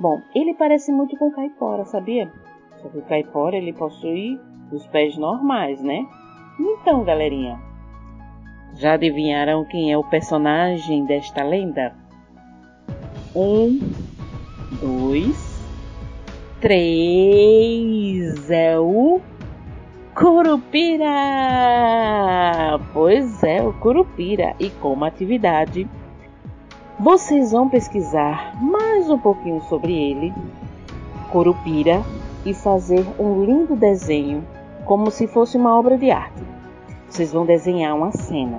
Bom, 0.00 0.20
ele 0.34 0.54
parece 0.54 0.90
muito 0.90 1.16
com 1.16 1.30
caipora, 1.30 1.84
sabia? 1.84 2.32
Só 2.82 2.88
que 2.88 2.98
o 2.98 3.02
caipora 3.02 3.56
ele 3.56 3.72
possui 3.72 4.40
os 4.72 4.86
pés 4.88 5.16
normais, 5.16 5.80
né? 5.80 6.06
Então, 6.58 7.04
galerinha, 7.04 7.60
já 8.74 8.94
adivinharam 8.94 9.64
quem 9.64 9.92
é 9.92 9.98
o 9.98 10.04
personagem 10.04 11.04
desta 11.06 11.44
lenda? 11.44 11.94
Um, 13.34 13.78
dois, 14.80 15.64
três 16.60 18.50
é 18.50 18.78
o 18.78 19.20
Curupira! 20.16 21.04
Pois 22.94 23.42
é, 23.42 23.62
o 23.62 23.74
Curupira. 23.74 24.56
E 24.58 24.70
como 24.70 25.04
atividade, 25.04 25.86
vocês 26.98 27.52
vão 27.52 27.68
pesquisar 27.68 28.54
mais 28.62 29.10
um 29.10 29.18
pouquinho 29.18 29.60
sobre 29.68 29.92
ele, 29.92 30.32
Curupira, 31.30 32.02
e 32.46 32.54
fazer 32.54 33.04
um 33.18 33.44
lindo 33.44 33.76
desenho, 33.76 34.42
como 34.86 35.10
se 35.10 35.26
fosse 35.26 35.58
uma 35.58 35.78
obra 35.78 35.98
de 35.98 36.10
arte. 36.10 36.42
Vocês 37.10 37.34
vão 37.34 37.44
desenhar 37.44 37.94
uma 37.94 38.10
cena. 38.10 38.58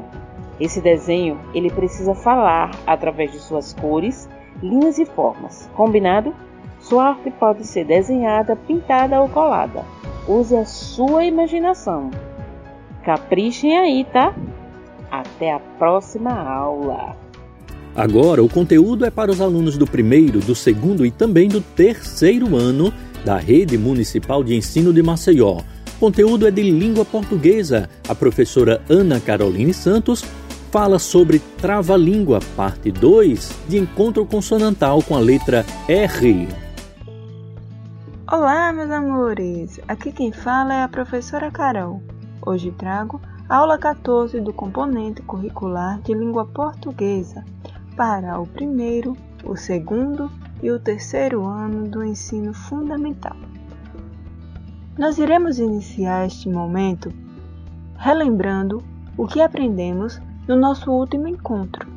Esse 0.60 0.80
desenho, 0.80 1.40
ele 1.56 1.72
precisa 1.72 2.14
falar 2.14 2.70
através 2.86 3.32
de 3.32 3.40
suas 3.40 3.74
cores, 3.74 4.30
linhas 4.62 5.00
e 5.00 5.08
formas. 5.08 5.68
Combinado? 5.76 6.36
Sua 6.80 7.06
arte 7.06 7.32
pode 7.32 7.66
ser 7.66 7.84
desenhada, 7.84 8.56
pintada 8.56 9.20
ou 9.20 9.28
colada. 9.28 9.97
Use 10.28 10.56
a 10.56 10.66
sua 10.66 11.24
imaginação. 11.24 12.12
Caprichem 13.06 13.78
aí, 13.78 14.06
tá? 14.12 14.36
Até 15.10 15.54
a 15.54 15.60
próxima 15.60 16.32
aula! 16.32 17.16
Agora, 17.96 18.44
o 18.44 18.50
conteúdo 18.50 19.06
é 19.06 19.10
para 19.10 19.32
os 19.32 19.40
alunos 19.40 19.78
do 19.78 19.88
primeiro, 19.88 20.40
do 20.40 20.54
segundo 20.54 21.06
e 21.06 21.12
também 21.12 21.48
do 21.48 21.62
terceiro 21.62 22.56
ano 22.56 22.94
da 23.24 23.38
Rede 23.38 23.78
Municipal 23.78 24.44
de 24.44 24.54
Ensino 24.54 24.94
de 24.94 25.02
Maceió. 25.02 25.62
O 25.96 26.00
conteúdo 26.00 26.46
é 26.46 26.52
de 26.52 26.62
língua 26.62 27.06
portuguesa. 27.06 27.90
A 28.08 28.14
professora 28.14 28.82
Ana 28.90 29.20
Caroline 29.20 29.74
Santos 29.74 30.24
fala 30.70 31.00
sobre 31.00 31.40
Trava-Língua, 31.58 32.40
parte 32.56 32.92
2, 32.92 33.52
de 33.68 33.78
encontro 33.78 34.26
consonantal 34.26 35.02
com 35.02 35.16
a 35.16 35.20
letra 35.20 35.66
R. 35.88 36.48
Olá, 38.30 38.74
meus 38.74 38.92
amores! 38.92 39.80
Aqui 39.88 40.12
quem 40.12 40.34
fala 40.34 40.74
é 40.74 40.84
a 40.84 40.90
professora 40.90 41.50
Carol. 41.50 42.04
Hoje 42.46 42.72
trago 42.72 43.22
aula 43.48 43.78
14 43.78 44.42
do 44.42 44.52
componente 44.52 45.22
curricular 45.22 46.02
de 46.02 46.14
língua 46.14 46.46
portuguesa 46.46 47.46
para 47.96 48.38
o 48.38 48.46
primeiro, 48.46 49.16
o 49.46 49.56
segundo 49.56 50.30
e 50.62 50.70
o 50.70 50.78
terceiro 50.78 51.46
ano 51.46 51.88
do 51.88 52.04
ensino 52.04 52.54
fundamental. 52.54 53.38
Nós 54.98 55.18
iremos 55.18 55.58
iniciar 55.58 56.28
este 56.28 56.50
momento 56.50 57.10
relembrando 57.96 58.84
o 59.16 59.26
que 59.26 59.40
aprendemos 59.40 60.22
no 60.46 60.58
nosso 60.58 60.92
último 60.92 61.30
encontro. 61.30 61.88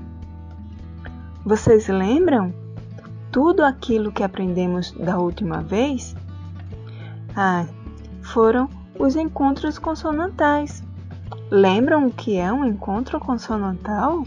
Vocês 1.44 1.88
lembram 1.88 2.54
tudo 3.32 3.64
aquilo 3.64 4.12
que 4.12 4.22
aprendemos 4.22 4.92
da 4.92 5.18
última 5.18 5.60
vez? 5.60 6.16
Ah, 7.36 7.66
foram 8.22 8.68
os 8.98 9.16
encontros 9.16 9.78
consonantais. 9.78 10.82
Lembram 11.50 12.06
o 12.06 12.12
que 12.12 12.36
é 12.36 12.52
um 12.52 12.64
encontro 12.64 13.18
consonantal? 13.18 14.24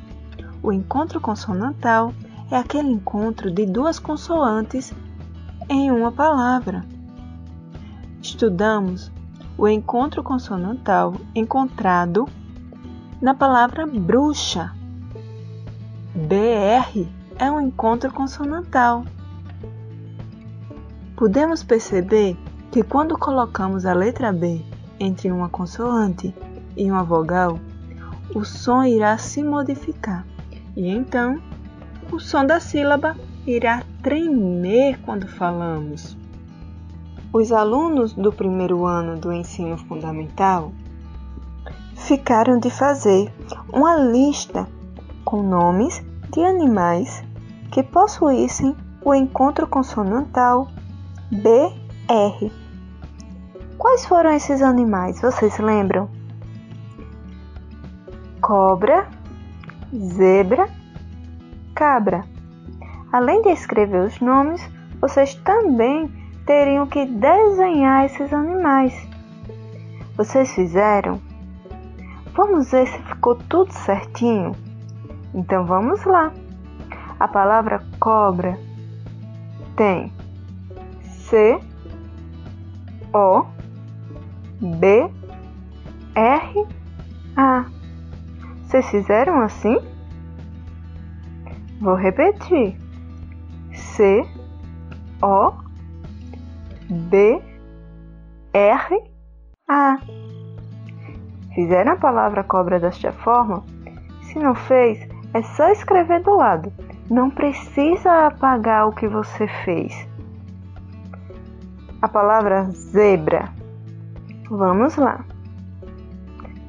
O 0.62 0.72
encontro 0.72 1.20
consonantal 1.20 2.14
é 2.50 2.58
aquele 2.58 2.90
encontro 2.90 3.52
de 3.52 3.66
duas 3.66 4.00
consoantes 4.00 4.94
em 5.70 5.92
uma 5.92 6.12
palavra. 6.12 6.86
Estudamos 8.22 9.12
o 9.58 9.68
encontro 9.68 10.24
consonantal 10.24 11.16
encontrado 11.36 12.28
na 13.22 13.34
palavra 13.34 13.86
bruxa. 13.86 14.74
BR 16.16 17.08
é 17.38 17.52
um 17.52 17.60
encontro 17.60 18.12
consonantal. 18.12 19.06
Podemos 21.16 21.64
perceber 21.64 22.38
que 22.74 22.82
quando 22.82 23.16
colocamos 23.20 23.86
a 23.86 23.94
letra 23.94 24.34
B 24.34 24.60
entre 25.00 25.32
uma 25.32 25.48
consoante 25.48 26.34
e 26.76 26.90
uma 26.90 27.04
vogal, 27.04 27.60
o 28.34 28.44
som 28.44 28.84
irá 28.84 29.16
se 29.16 29.44
modificar 29.44 30.26
e 30.76 30.90
então 30.90 31.40
o 32.12 32.20
som 32.20 32.44
da 32.44 32.60
sílaba 32.60 33.16
irá 33.46 33.84
tremer 34.02 35.00
quando 35.02 35.28
falamos. 35.28 36.18
Os 37.32 37.52
alunos 37.52 38.14
do 38.14 38.34
primeiro 38.34 38.88
ano 38.88 39.20
do 39.20 39.32
ensino 39.32 39.78
fundamental 39.78 40.72
ficaram 41.96 42.58
de 42.58 42.72
fazer 42.72 43.32
uma 43.72 43.98
lista 43.98 44.68
com 45.24 45.44
nomes 45.44 46.04
de 46.32 46.44
animais 46.44 47.24
que 47.72 47.84
possuíssem 47.84 48.76
o 49.06 49.14
encontro 49.14 49.68
consonantal 49.68 50.68
BR. 51.32 52.63
Quais 53.78 54.06
foram 54.06 54.32
esses 54.34 54.62
animais? 54.62 55.20
Vocês 55.22 55.58
lembram? 55.58 56.10
Cobra, 58.42 59.08
zebra, 59.96 60.70
cabra. 61.76 62.24
Além 63.12 63.42
de 63.42 63.50
escrever 63.50 64.02
os 64.06 64.20
nomes, 64.20 64.62
vocês 65.00 65.36
também 65.36 66.08
teriam 66.46 66.88
que 66.88 67.06
desenhar 67.06 68.06
esses 68.06 68.32
animais. 68.34 68.94
Vocês 70.16 70.52
fizeram? 70.54 71.22
Vamos 72.34 72.72
ver 72.72 72.88
se 72.88 72.98
ficou 73.04 73.36
tudo 73.36 73.72
certinho? 73.72 74.54
Então 75.34 75.66
vamos 75.66 76.04
lá. 76.06 76.32
A 77.20 77.28
palavra 77.28 77.84
cobra 78.00 78.58
tem 79.76 80.12
C, 81.28 81.60
O, 83.14 83.46
B, 84.64 85.12
R, 86.16 86.68
A. 87.36 87.66
Vocês 88.64 88.90
fizeram 88.90 89.42
assim? 89.42 89.78
Vou 91.82 91.96
repetir. 91.96 92.78
C, 93.74 94.26
O, 95.22 95.52
B, 96.90 97.42
R, 98.54 99.04
A. 99.68 99.98
Fizeram 101.54 101.92
a 101.92 101.98
palavra 101.98 102.42
cobra 102.46 102.80
desta 102.80 103.12
forma? 103.12 103.66
Se 104.22 104.40
não 104.40 104.56
fez, 104.56 105.06
é 105.34 105.42
só 105.42 105.68
escrever 105.72 106.24
do 106.24 106.38
lado. 106.38 106.72
Não 107.12 107.30
precisa 107.30 108.28
apagar 108.28 108.88
o 108.88 108.94
que 108.94 109.10
você 109.10 109.46
fez. 109.66 110.08
A 112.02 112.08
palavra 112.08 112.64
zebra 112.72 113.63
Vamos 114.50 114.96
lá. 114.98 115.26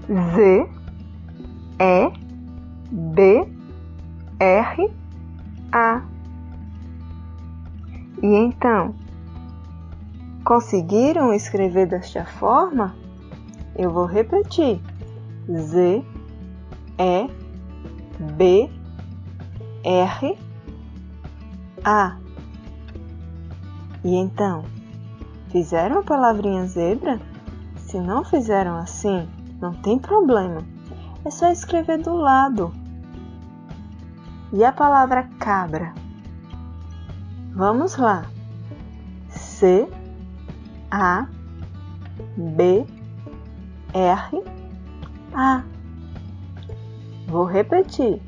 Z, 0.07 0.69
E, 1.81 2.13
B, 2.91 3.49
R, 4.39 4.91
A. 5.73 6.03
E 8.23 8.27
então, 8.27 8.95
conseguiram 10.45 11.35
escrever 11.35 11.87
desta 11.87 12.25
forma? 12.25 12.95
Eu 13.77 13.91
vou 13.91 14.07
repetir. 14.07 14.81
Z, 15.51 16.05
E, 16.99 17.31
B, 18.37 18.71
R, 19.83 20.39
A. 21.85 22.17
E 24.05 24.15
então, 24.15 24.65
fizeram 25.51 25.99
a 25.99 26.03
palavrinha 26.03 26.67
zebra? 26.67 27.19
Se 27.95 28.01
não 28.01 28.25
fizeram 28.25 28.77
assim, 28.77 29.29
não 29.61 29.73
tem 29.73 30.01
problema. 30.01 30.65
É 31.25 31.31
só 31.31 31.53
escrever 31.53 31.99
do 31.99 32.13
lado. 32.13 32.75
E 34.53 34.65
a 34.65 34.73
palavra 34.73 35.23
cabra? 35.39 35.95
Vamos 37.53 37.97
lá. 37.97 38.27
C 39.29 39.89
A 40.91 41.29
B 42.37 42.85
R 43.93 44.43
A. 45.33 45.63
Vou 47.29 47.45
repetir. 47.45 48.21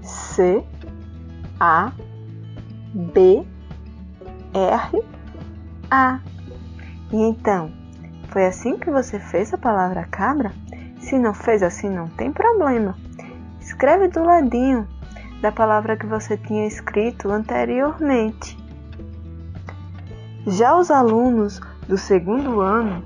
C 0.00 0.64
A 1.58 1.90
B 2.94 3.44
R 4.54 5.02
A. 5.90 6.20
Então, 7.12 7.79
foi 8.30 8.46
assim 8.46 8.78
que 8.78 8.90
você 8.90 9.18
fez 9.18 9.52
a 9.52 9.58
palavra 9.58 10.06
cabra? 10.10 10.52
Se 11.00 11.18
não 11.18 11.34
fez 11.34 11.62
assim, 11.62 11.90
não 11.90 12.08
tem 12.08 12.32
problema. 12.32 12.96
Escreve 13.60 14.08
do 14.08 14.22
ladinho 14.22 14.86
da 15.40 15.50
palavra 15.50 15.96
que 15.96 16.06
você 16.06 16.36
tinha 16.36 16.66
escrito 16.66 17.30
anteriormente. 17.30 18.56
Já 20.46 20.76
os 20.76 20.90
alunos 20.90 21.60
do 21.88 21.98
segundo 21.98 22.60
ano 22.60 23.02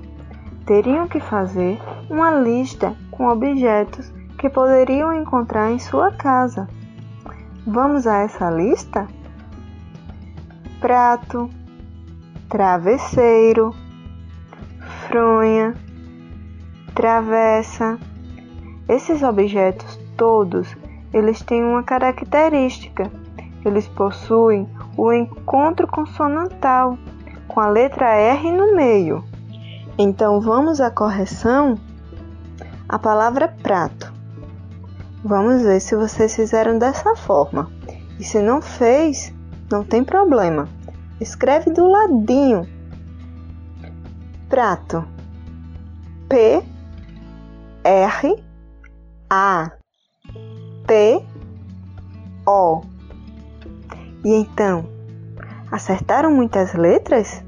teriam 0.65 1.07
que 1.07 1.19
fazer 1.19 1.79
uma 2.09 2.31
lista 2.31 2.95
com 3.09 3.27
objetos 3.27 4.13
que 4.37 4.49
poderiam 4.49 5.13
encontrar 5.13 5.71
em 5.71 5.79
sua 5.79 6.11
casa. 6.11 6.67
Vamos 7.65 8.05
a 8.05 8.19
essa 8.19 8.49
lista? 8.51 9.07
Prato, 10.79 11.49
travesseiro, 12.47 13.73
fronha, 15.15 15.73
travessa. 16.93 17.97
Esses 18.85 19.23
objetos 19.23 19.97
todos, 20.17 20.75
eles 21.13 21.41
têm 21.41 21.63
uma 21.63 21.83
característica. 21.83 23.09
Eles 23.63 23.87
possuem 23.87 24.67
o 24.97 25.13
encontro 25.13 25.87
consonantal 25.87 26.97
com 27.47 27.61
a 27.61 27.69
letra 27.69 28.09
R 28.09 28.51
no 28.51 28.75
meio. 28.75 29.23
Então 29.97 30.41
vamos 30.41 30.81
à 30.81 30.91
correção. 30.91 31.79
A 32.89 32.99
palavra 32.99 33.47
prato. 33.63 34.13
Vamos 35.23 35.61
ver 35.61 35.79
se 35.79 35.95
vocês 35.95 36.35
fizeram 36.35 36.77
dessa 36.77 37.15
forma. 37.15 37.71
E 38.19 38.23
se 38.25 38.41
não 38.41 38.61
fez, 38.61 39.33
não 39.71 39.81
tem 39.81 40.03
problema. 40.03 40.67
Escreve 41.21 41.71
do 41.71 41.87
ladinho 41.87 42.74
prato. 44.55 45.03
P 46.29 46.63
R 47.83 48.43
A 49.29 49.71
T 50.87 51.25
O. 52.45 52.81
E 54.23 54.33
então, 54.33 54.87
acertaram 55.69 56.31
muitas 56.31 56.73
letras? 56.73 57.43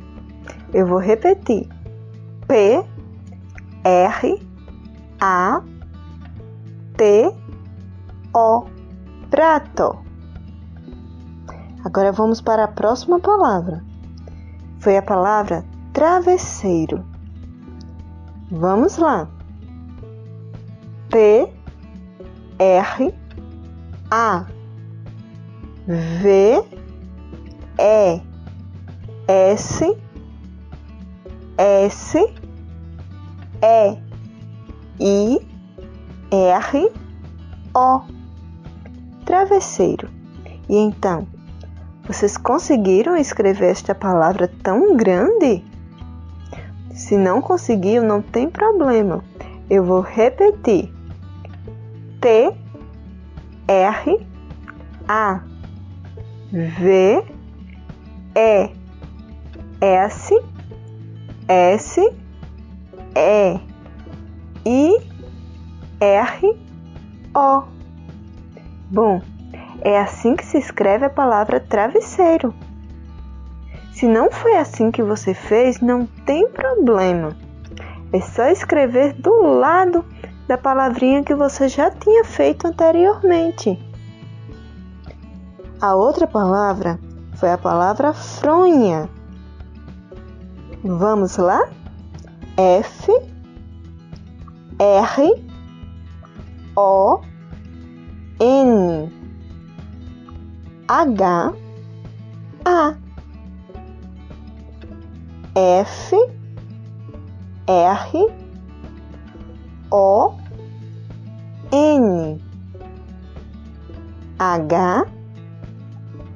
Eu 0.73 0.85
vou 0.85 0.99
repetir. 0.99 1.69
P, 2.45 2.83
R, 3.85 4.47
A, 5.21 5.61
T, 6.97 7.33
O. 8.33 8.65
Prato. 9.29 9.97
Agora 11.85 12.11
vamos 12.11 12.41
para 12.41 12.65
a 12.65 12.67
próxima 12.67 13.17
palavra. 13.17 13.81
Foi 14.79 14.97
a 14.97 15.01
palavra 15.01 15.63
travesseiro. 15.97 17.03
Vamos 18.51 18.97
lá. 18.97 19.27
T, 21.09 21.51
R, 22.59 23.15
A, 24.11 24.45
V, 25.87 26.63
E, 27.79 28.21
S, 29.27 29.97
S, 31.57 32.33
E, 33.63 33.97
I, 34.99 35.47
R, 36.31 36.91
O. 37.73 38.01
Travesseiro. 39.25 40.07
E 40.69 40.77
então, 40.77 41.27
vocês 42.05 42.37
conseguiram 42.37 43.17
escrever 43.17 43.71
esta 43.71 43.95
palavra 43.95 44.47
tão 44.61 44.95
grande? 44.95 45.65
Se 46.97 47.15
não 47.15 47.41
conseguiu, 47.41 48.03
não 48.03 48.23
tem 48.23 48.49
problema. 48.49 49.23
Eu 49.69 49.85
vou 49.85 50.01
repetir. 50.01 50.91
T 52.19 52.51
R 53.67 54.27
A 55.07 55.41
V 56.51 57.23
E 58.35 58.71
S 59.79 60.43
S 61.47 62.01
E 63.15 63.59
I 64.65 64.97
R 66.01 66.59
O. 67.35 67.63
Bom, 68.89 69.21
é 69.81 69.99
assim 69.99 70.35
que 70.35 70.43
se 70.43 70.57
escreve 70.57 71.05
a 71.05 71.09
palavra 71.11 71.59
travesseiro. 71.59 72.53
Se 73.97 74.07
não 74.07 74.29
foi 74.29 74.55
assim 74.57 74.91
que 74.91 75.01
você 75.01 75.33
fez, 75.33 75.81
não 75.81 76.05
tem 76.05 76.47
problema. 76.49 77.35
É 78.13 78.21
só 78.21 78.45
escrever 78.45 79.13
do 79.13 79.41
lado 79.41 80.05
da 80.47 80.55
palavrinha 80.55 81.23
que 81.23 81.33
você 81.33 81.67
já 81.67 81.89
tinha 81.89 82.23
feito 82.23 82.67
anteriormente. 82.67 83.75
A 85.81 85.95
outra 85.95 86.27
palavra 86.27 86.99
foi 87.37 87.51
a 87.51 87.57
palavra 87.57 88.13
fronha. 88.13 89.09
Vamos 90.83 91.37
lá? 91.37 91.67
F 92.55 93.11
R 94.77 95.45
O 96.75 97.21
N 98.39 99.11
H 100.87 101.53
A 102.63 103.06
F 105.59 106.15
R 107.65 108.27
O 109.89 110.33
N 111.71 112.39
H 114.37 115.07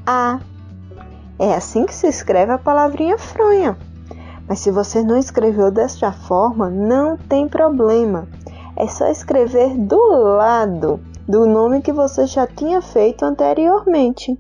A 0.07 0.39
É 1.37 1.53
assim 1.53 1.85
que 1.85 1.93
se 1.93 2.07
escreve 2.07 2.51
a 2.51 2.57
palavrinha 2.57 3.15
fronha. 3.19 3.77
Mas 4.47 4.57
se 4.57 4.71
você 4.71 5.03
não 5.03 5.15
escreveu 5.15 5.69
desta 5.69 6.11
forma, 6.11 6.67
não 6.71 7.15
tem 7.15 7.47
problema. 7.47 8.27
É 8.75 8.87
só 8.87 9.05
escrever 9.05 9.77
do 9.77 10.01
lado 10.35 10.99
do 11.27 11.45
nome 11.45 11.83
que 11.83 11.93
você 11.93 12.25
já 12.25 12.47
tinha 12.47 12.81
feito 12.81 13.23
anteriormente. 13.23 14.35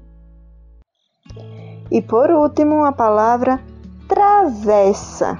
E 1.91 2.01
por 2.01 2.31
último, 2.31 2.83
a 2.83 2.91
palavra 2.91 3.59
travessa. 4.11 5.39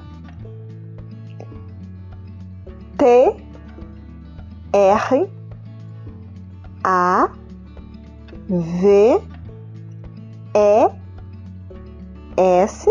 T 2.97 3.35
R 4.71 5.29
A 6.85 7.29
V 8.47 9.21
E 10.55 10.89
S 12.37 12.89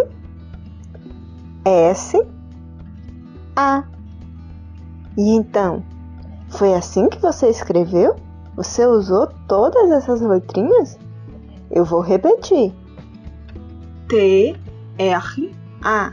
S 1.64 2.22
A. 3.56 3.84
E 5.16 5.30
então, 5.30 5.82
foi 6.50 6.74
assim 6.74 7.08
que 7.08 7.18
você 7.20 7.48
escreveu? 7.48 8.16
Você 8.54 8.84
usou 8.84 9.28
todas 9.48 9.90
essas 9.90 10.20
letrinhas? 10.20 10.98
Eu 11.70 11.86
vou 11.86 12.00
repetir. 12.00 12.74
T 14.08 14.54
R 14.98 15.59
A 15.82 16.12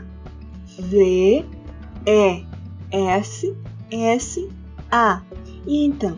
V 0.78 1.44
E 2.06 2.44
S 2.90 3.56
S 3.90 4.48
A. 4.90 5.22
E 5.66 5.84
então, 5.84 6.16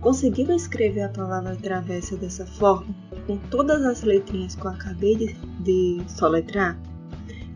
conseguiu 0.00 0.54
escrever 0.54 1.02
a 1.02 1.08
palavra 1.08 1.56
travessa 1.56 2.16
dessa 2.16 2.46
forma, 2.46 2.94
com 3.26 3.36
todas 3.36 3.84
as 3.84 4.02
letrinhas 4.02 4.54
que 4.54 4.64
eu 4.64 4.70
acabei 4.70 5.16
de, 5.16 5.34
de 5.60 6.02
soletrar? 6.08 6.78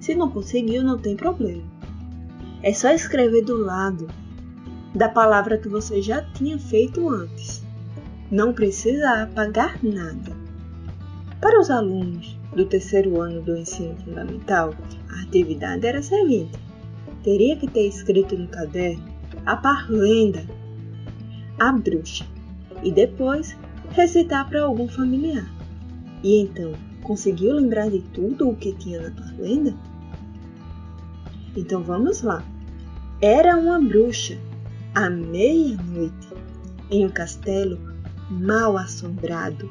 Se 0.00 0.14
não 0.14 0.30
conseguiu, 0.30 0.82
não 0.82 0.98
tem 0.98 1.16
problema. 1.16 1.62
É 2.62 2.72
só 2.72 2.90
escrever 2.90 3.44
do 3.44 3.56
lado 3.56 4.08
da 4.94 5.08
palavra 5.08 5.56
que 5.56 5.68
você 5.68 6.02
já 6.02 6.22
tinha 6.32 6.58
feito 6.58 7.08
antes. 7.08 7.62
Não 8.30 8.52
precisa 8.52 9.22
apagar 9.22 9.78
nada. 9.82 10.36
Para 11.40 11.58
os 11.58 11.70
alunos 11.70 12.38
do 12.54 12.66
terceiro 12.66 13.20
ano 13.20 13.40
do 13.40 13.56
ensino 13.56 13.96
fundamental, 14.04 14.74
a 15.12 15.22
atividade 15.22 15.86
era 15.86 15.98
a 15.98 16.02
seguinte: 16.02 16.58
teria 17.22 17.56
que 17.56 17.68
ter 17.68 17.86
escrito 17.86 18.36
no 18.36 18.48
caderno 18.48 19.10
a 19.46 19.56
parlenda, 19.56 20.44
a 21.58 21.72
bruxa, 21.72 22.26
e 22.82 22.90
depois 22.90 23.56
recitar 23.90 24.48
para 24.48 24.62
algum 24.62 24.88
familiar. 24.88 25.50
E 26.22 26.40
então, 26.40 26.72
conseguiu 27.02 27.54
lembrar 27.54 27.90
de 27.90 28.00
tudo 28.12 28.48
o 28.48 28.56
que 28.56 28.72
tinha 28.74 29.00
na 29.00 29.10
parlenda? 29.10 29.74
Então 31.56 31.82
vamos 31.82 32.22
lá. 32.22 32.44
Era 33.20 33.56
uma 33.56 33.80
bruxa 33.80 34.38
à 34.94 35.10
meia-noite 35.10 36.28
em 36.90 37.06
um 37.06 37.08
castelo 37.08 37.78
mal 38.30 38.76
assombrado, 38.76 39.70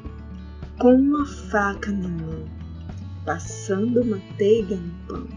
com 0.78 0.94
uma 0.94 1.26
faca 1.26 1.90
na 1.90 2.08
mão, 2.08 2.44
passando 3.30 4.04
manteiga 4.04 4.74
no 4.74 4.92
pão, 5.06 5.28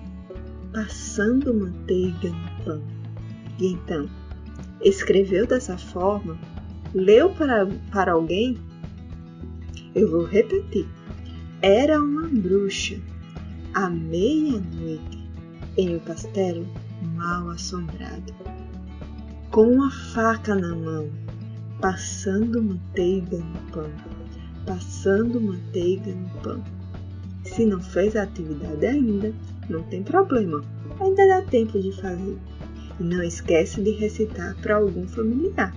passando 0.74 1.54
manteiga 1.54 2.32
no 2.32 2.66
pão. 2.66 2.82
E 3.60 3.68
então, 3.68 4.10
escreveu 4.82 5.46
dessa 5.46 5.78
forma, 5.78 6.36
leu 6.96 7.30
para, 7.36 7.68
para 7.92 8.14
alguém? 8.14 8.58
Eu 9.94 10.10
vou 10.10 10.26
repetir. 10.26 10.88
Era 11.62 12.02
uma 12.02 12.28
bruxa 12.30 13.00
à 13.76 13.92
meia-noite 13.92 15.30
em 15.78 15.96
um 15.96 16.00
castelo 16.00 16.66
mal 17.16 17.48
assombrado, 17.52 18.34
com 19.52 19.68
uma 19.68 19.92
faca 19.92 20.56
na 20.56 20.76
mão, 20.76 21.12
passando 21.80 22.60
manteiga 22.60 23.38
no 23.38 23.72
pão, 23.72 23.92
passando 24.66 25.40
manteiga 25.40 26.12
no 26.12 26.30
pão. 26.42 26.73
Se 27.44 27.66
não 27.66 27.82
fez 27.82 28.16
a 28.16 28.24
atividade 28.24 28.86
ainda, 28.86 29.34
não 29.70 29.84
tem 29.84 30.04
problema, 30.04 30.64
ainda 31.00 31.28
dá 31.28 31.42
tempo 31.42 31.80
de 31.80 31.92
fazer. 31.92 32.38
E 33.00 33.04
não 33.04 33.24
esquece 33.24 33.82
de 33.82 33.92
recitar 33.92 34.56
para 34.62 34.76
algum 34.76 35.08
familiar. 35.08 35.76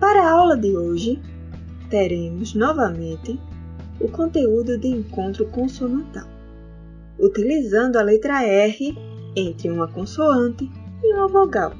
Para 0.00 0.22
a 0.22 0.30
aula 0.30 0.56
de 0.56 0.76
hoje, 0.76 1.20
teremos 1.88 2.54
novamente 2.54 3.38
o 4.00 4.08
conteúdo 4.08 4.76
de 4.76 4.88
encontro 4.88 5.46
consonantal 5.46 6.36
utilizando 7.18 7.96
a 7.96 8.02
letra 8.02 8.42
R 8.42 8.96
entre 9.34 9.70
uma 9.70 9.88
consoante 9.88 10.70
e 11.02 11.14
uma 11.14 11.28
vogal. 11.28 11.72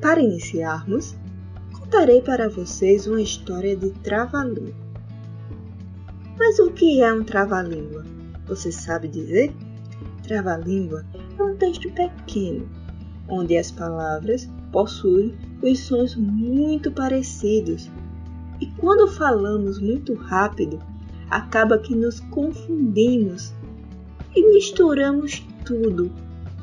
Para 0.00 0.20
iniciarmos, 0.20 1.16
contarei 1.78 2.22
para 2.22 2.48
vocês 2.48 3.06
uma 3.06 3.20
história 3.20 3.76
de 3.76 3.90
trava-língua. 3.90 4.89
Mas 6.40 6.58
o 6.58 6.70
que 6.70 7.02
é 7.02 7.12
um 7.12 7.22
trava-língua? 7.22 8.02
Você 8.46 8.72
sabe 8.72 9.08
dizer? 9.08 9.52
Trava-língua 10.22 11.04
é 11.38 11.42
um 11.42 11.54
texto 11.54 11.92
pequeno, 11.92 12.66
onde 13.28 13.58
as 13.58 13.70
palavras 13.70 14.48
possuem 14.72 15.34
os 15.62 15.80
sons 15.80 16.16
muito 16.16 16.90
parecidos, 16.90 17.90
E 18.58 18.66
quando 18.78 19.06
falamos 19.06 19.78
muito 19.78 20.14
rápido, 20.14 20.78
acaba 21.28 21.76
que 21.76 21.94
nos 21.94 22.20
confundimos 22.20 23.52
e 24.34 24.42
misturamos 24.50 25.46
tudo, 25.66 26.10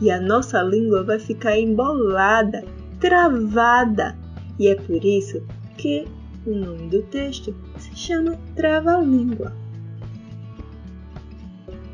e 0.01 0.09
a 0.09 0.19
nossa 0.19 0.59
língua 0.63 1.03
vai 1.03 1.19
ficar 1.19 1.55
embolada, 1.55 2.65
travada. 2.99 4.17
E 4.57 4.69
é 4.69 4.75
por 4.75 5.05
isso 5.05 5.45
que 5.77 6.07
o 6.47 6.55
nome 6.55 6.89
do 6.89 7.03
texto 7.03 7.55
se 7.77 7.95
chama 7.95 8.39
Trava-língua. 8.55 9.66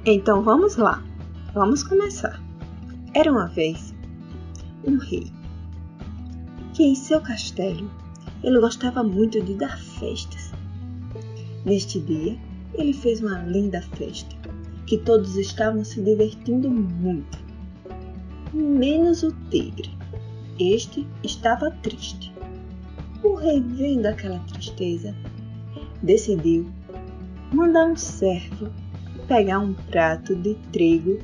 Então 0.06 0.44
vamos 0.44 0.76
lá, 0.76 1.02
vamos 1.54 1.82
começar. 1.82 2.38
Era 3.14 3.32
uma 3.32 3.48
vez 3.48 3.96
um 4.86 4.98
rei 4.98 5.32
que 6.74 6.84
em 6.84 6.94
seu 6.94 7.22
castelo 7.22 7.90
ele 8.44 8.60
gostava 8.60 9.02
muito 9.02 9.42
de 9.42 9.54
dar 9.54 9.80
festas. 9.80 10.52
Neste 11.64 12.02
dia, 12.02 12.38
ele 12.74 12.92
fez 12.92 13.22
uma 13.22 13.44
linda 13.44 13.82
festa, 13.96 14.36
que 14.86 14.98
todos 14.98 15.38
estavam 15.38 15.86
se 15.86 16.02
divertindo 16.02 16.70
muito, 16.70 17.38
menos 18.54 19.24
o 19.24 19.32
tigre. 19.50 19.90
Este 20.60 21.08
estava 21.24 21.72
triste. 21.82 22.36
O 23.24 23.36
rei, 23.36 23.62
vendo 23.62 24.08
aquela 24.08 24.40
tristeza, 24.40 25.16
decidiu 26.02 26.70
mandar 27.54 27.86
um 27.86 27.96
servo 27.96 28.70
pegar 29.24 29.60
um 29.60 29.74
prato 29.74 30.36
de 30.36 30.56
trigo 30.72 31.20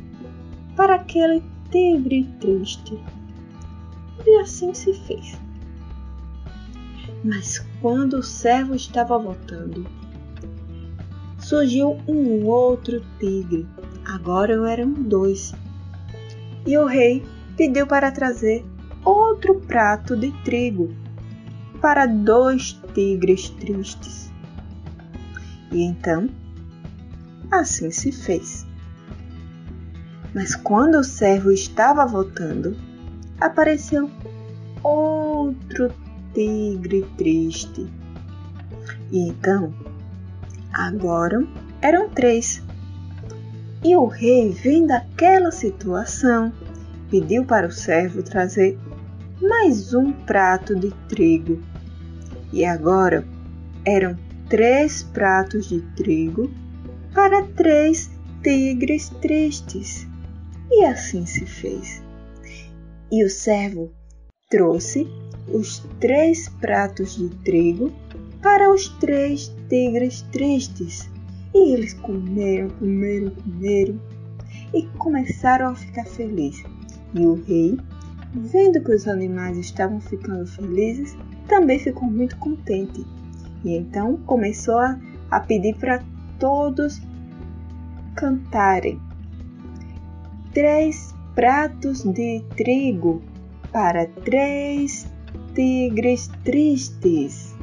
para 0.76 0.96
aquele 0.96 1.44
tigre 1.72 2.24
triste. 2.40 3.00
E 4.26 4.40
assim 4.40 4.74
se 4.74 4.94
fez. 4.94 5.38
Mas 7.24 7.60
quando 7.82 8.16
o 8.16 8.24
servo 8.24 8.76
estava 8.76 9.18
voltando, 9.18 9.86
surgiu 11.38 11.98
um 12.08 12.46
outro 12.46 13.04
tigre. 13.20 13.68
Agora 14.06 14.54
eram 14.70 14.92
dois. 14.92 15.54
E 16.66 16.78
o 16.78 16.86
rei 16.86 17.26
pediu 17.58 17.86
para 17.86 18.12
trazer 18.12 18.66
outro 19.04 19.56
prato 19.62 20.16
de 20.16 20.32
trigo 20.44 20.94
para 21.82 22.06
dois 22.06 22.80
tigres 22.94 23.50
tristes. 23.50 24.32
E 25.72 25.84
então, 25.84 26.30
assim 27.52 27.92
se 27.92 28.12
fez. 28.12 28.66
Mas 30.34 30.56
quando 30.56 30.96
o 31.00 31.04
servo 31.04 31.52
estava 31.52 32.06
voltando, 32.06 32.78
apareceu 33.40 34.10
outro 34.84 35.92
tigre 36.34 37.06
triste. 37.18 37.88
E 39.12 39.28
então, 39.28 39.74
agora 40.72 41.46
eram 41.82 42.10
três. 42.10 42.62
E 43.84 43.96
o 43.96 44.06
rei, 44.06 44.52
vendo 44.52 44.92
aquela 44.92 45.52
situação, 45.52 46.52
pediu 47.10 47.46
para 47.46 47.68
o 47.68 47.72
servo 47.72 48.22
trazer 48.22 48.78
mais 49.42 49.94
um 49.94 50.12
prato 50.12 50.76
de 50.76 50.92
trigo. 51.08 51.60
E 52.52 52.66
agora 52.66 53.26
eram 53.86 54.18
três 54.50 55.02
pratos 55.02 55.70
de 55.70 55.82
trigo 55.96 56.52
para 57.14 57.44
três 57.56 58.10
tigres 58.44 59.10
tristes. 59.22 60.08
E 60.72 60.86
assim 60.86 61.26
se 61.26 61.46
fez. 61.46 62.02
E 63.12 63.24
o 63.24 63.30
servo 63.30 63.92
trouxe 64.50 65.08
os 65.52 65.80
três 66.00 66.48
pratos 66.62 67.16
de 67.16 67.30
trigo 67.44 67.92
para 68.42 68.72
os 68.72 68.88
três 69.00 69.52
tigres 69.68 70.22
tristes. 70.32 71.10
E 71.54 71.74
eles 71.74 71.94
comeram, 71.96 72.70
comeram, 72.70 73.32
comeram 73.32 74.00
e 74.74 74.84
começaram 74.98 75.70
a 75.70 75.76
ficar 75.76 76.06
felizes. 76.06 76.64
E 77.16 77.26
o 77.26 77.34
rei, 77.44 77.80
vendo 78.34 78.84
que 78.84 78.92
os 78.92 79.08
animais 79.08 79.58
estavam 79.58 80.00
ficando 80.00 80.46
felizes, 80.46 81.18
também 81.48 81.80
ficou 81.80 82.10
muito 82.10 82.38
contente. 82.38 83.04
E 83.66 83.76
então 83.76 84.18
começou 84.28 84.78
a, 84.78 85.00
a 85.32 85.40
pedir 85.40 85.76
para 85.76 86.04
todos 86.40 87.02
cantarem. 88.16 89.00
Três 90.54 91.14
pratos 91.36 92.04
de 92.04 92.44
trigo 92.56 93.22
para 93.72 94.08
três 94.26 95.08
tigres 95.54 96.28
tristes. 96.44 97.56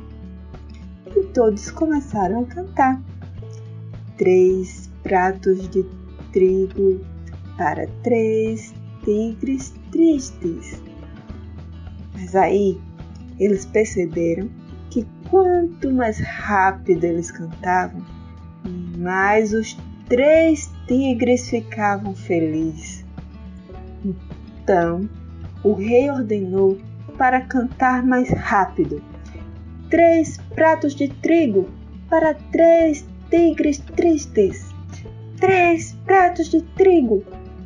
E 1.17 1.25
todos 1.33 1.71
começaram 1.71 2.43
a 2.43 2.47
cantar. 2.47 3.03
Três 4.17 4.91
pratos 5.03 5.69
de 5.71 5.85
trigo 6.33 7.01
para 7.57 7.87
três 8.03 8.75
tigres 9.05 9.75
tristes. 9.91 10.81
Mas 12.15 12.35
aí 12.35 12.79
eles 13.39 13.67
perceberam 13.67 14.49
que 14.91 15.07
quanto 15.29 15.93
mais 15.93 16.19
rápido 16.21 17.05
eles 17.05 17.31
cantavam, 17.31 18.03
mais 18.97 19.53
os 19.53 19.77
três 20.09 20.71
tigres 20.87 21.49
ficavam 21.49 22.15
felizes. 22.15 23.05
Então, 24.05 25.09
o 25.63 25.73
rei 25.73 26.11
ordenou 26.11 26.79
para 27.17 27.41
cantar 27.41 28.05
mais 28.05 28.29
rápido. 28.31 29.03
Três 29.91 30.37
pratos 30.55 30.95
de 30.95 31.09
trigo 31.09 31.69
para 32.09 32.35
três 32.35 33.07
tigres 33.31 33.79
tristes. 33.79 34.67
Três 35.41 35.93
pratos 36.05 36.49
de 36.49 36.63
trigo 36.63 37.23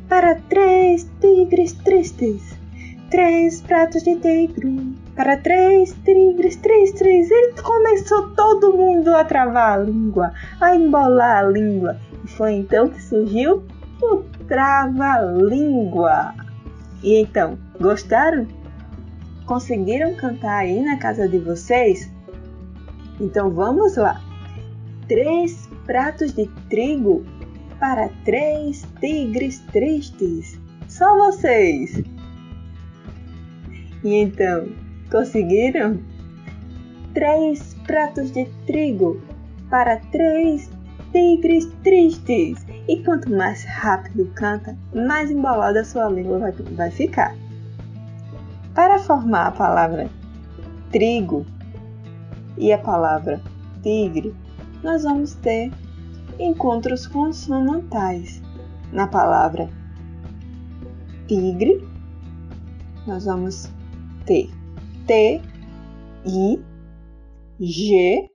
para 0.07 0.35
três 0.35 1.09
tigres 1.19 1.73
tristes. 1.73 2.59
Três 3.09 3.61
pratos 3.61 4.03
de 4.03 4.15
trigo 4.17 4.95
para 5.21 5.37
três 5.37 5.95
tigres 6.03 6.55
tristes. 6.55 7.29
E 7.29 7.53
começou 7.61 8.29
todo 8.29 8.75
mundo 8.75 9.09
a 9.09 9.23
travar 9.23 9.77
a 9.77 9.83
língua, 9.83 10.33
a 10.59 10.75
embolar 10.75 11.45
a 11.45 11.47
língua. 11.47 11.99
E 12.23 12.27
foi 12.27 12.53
então 12.53 12.89
que 12.89 12.99
surgiu 12.99 13.63
o 14.01 14.23
trava-língua. 14.47 16.33
E 17.03 17.21
então, 17.21 17.55
gostaram? 17.79 18.47
Conseguiram 19.45 20.15
cantar 20.15 20.61
aí 20.61 20.81
na 20.81 20.97
casa 20.97 21.27
de 21.27 21.37
vocês? 21.37 22.11
Então 23.19 23.51
vamos 23.51 23.97
lá. 23.97 24.19
Três 25.07 25.69
pratos 25.85 26.33
de 26.33 26.47
trigo 26.67 27.23
para 27.79 28.09
três 28.25 28.87
tigres 28.99 29.59
tristes. 29.71 30.59
Só 30.87 31.15
vocês! 31.15 32.01
E 34.03 34.15
então, 34.15 34.67
conseguiram? 35.11 35.99
Três 37.13 37.75
pratos 37.85 38.31
de 38.31 38.45
trigo 38.65 39.21
para 39.69 39.97
três 40.11 40.71
tigres 41.11 41.65
tristes. 41.83 42.65
E 42.87 43.03
quanto 43.03 43.29
mais 43.29 43.63
rápido 43.65 44.25
canta, 44.33 44.75
mais 44.95 45.29
embolada 45.29 45.83
sua 45.83 46.09
língua 46.09 46.39
vai, 46.39 46.51
vai 46.51 46.89
ficar. 46.89 47.35
Para 48.73 48.97
formar 48.97 49.47
a 49.47 49.51
palavra 49.51 50.09
trigo 50.91 51.45
e 52.57 52.71
a 52.71 52.77
palavra 52.77 53.41
tigre, 53.83 54.33
nós 54.81 55.03
vamos 55.03 55.35
ter 55.35 55.71
encontros 56.39 57.05
consonantais. 57.05 58.41
Na 58.91 59.07
palavra 59.07 59.69
tigre, 61.27 61.85
nós 63.07 63.25
vamos 63.25 63.69
ter 64.25 64.49
T, 65.11 65.41
I, 66.25 66.63
G, 67.59 68.29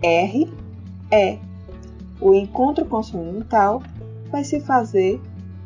R, 0.00 0.48
E. 1.10 1.38
O 2.20 2.32
encontro 2.32 2.84
consonantal 2.84 3.82
vai 4.30 4.44
se 4.44 4.60
fazer 4.60 5.20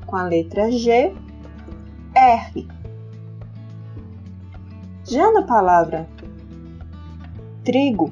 com 0.07 0.16
a 0.16 0.22
letra 0.22 0.72
G, 0.72 1.12
R. 2.14 2.68
Já 5.05 5.31
na 5.33 5.42
palavra 5.42 6.09
trigo, 7.62 8.11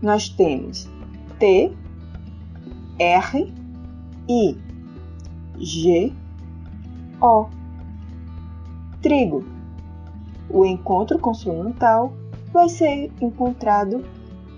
nós 0.00 0.30
temos 0.30 0.88
T, 1.38 1.76
R, 2.98 3.54
I, 4.30 4.56
G, 5.58 6.10
O. 7.20 7.50
Trigo. 9.02 9.55
O 10.48 10.64
encontro 10.64 11.18
consonantal 11.18 12.12
vai 12.52 12.68
ser 12.68 13.12
encontrado 13.20 14.04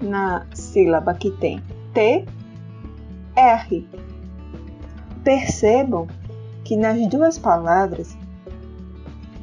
na 0.00 0.46
sílaba 0.54 1.14
que 1.14 1.30
tem 1.30 1.62
T, 1.92 2.24
R. 3.34 3.88
Percebam 5.24 6.06
que 6.64 6.76
nas 6.76 7.06
duas 7.08 7.38
palavras 7.38 8.16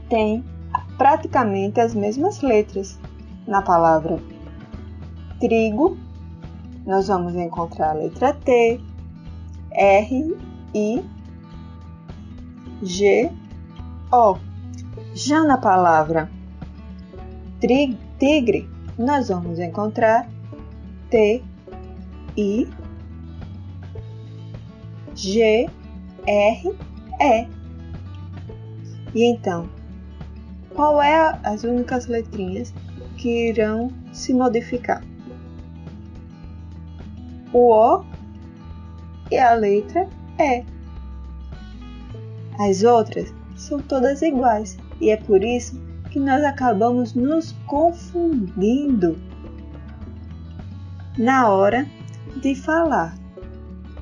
tem 0.10 0.44
praticamente 0.98 1.80
as 1.80 1.94
mesmas 1.94 2.42
letras. 2.42 3.00
Na 3.48 3.62
palavra 3.62 4.20
trigo, 5.40 5.98
nós 6.86 7.08
vamos 7.08 7.36
encontrar 7.36 7.92
a 7.92 7.94
letra 7.94 8.34
T, 8.34 8.80
R, 9.72 10.38
I, 10.74 11.06
G, 12.82 13.32
O. 14.12 14.38
Já 15.14 15.44
na 15.44 15.58
palavra 15.58 16.30
tigre, 18.20 18.70
nós 18.98 19.30
vamos 19.30 19.60
encontrar 19.60 20.30
T, 21.10 21.44
I, 22.38 22.68
G, 25.16 25.70
R, 26.28 26.76
E. 27.22 27.48
E 29.14 29.24
então, 29.24 29.70
qual 30.74 31.02
é 31.02 31.40
as 31.44 31.64
únicas 31.64 32.08
letrinhas 32.08 32.74
que 33.18 33.50
irão 33.50 33.90
se 34.12 34.34
modificar? 34.34 35.02
O 37.54 37.72
O 37.72 38.06
e 39.32 39.38
a 39.38 39.54
letra 39.54 40.08
E. 40.38 40.66
As 42.60 42.84
outras 42.84 43.34
são 43.56 43.80
todas 43.80 44.22
iguais 44.22 44.78
e 45.00 45.10
é 45.10 45.18
por 45.18 45.44
isso 45.44 45.82
que 46.16 46.20
nós 46.22 46.46
acabamos 46.46 47.14
nos 47.14 47.52
confundindo 47.68 49.18
na 51.18 51.50
hora 51.50 51.86
de 52.38 52.56
falar, 52.56 53.14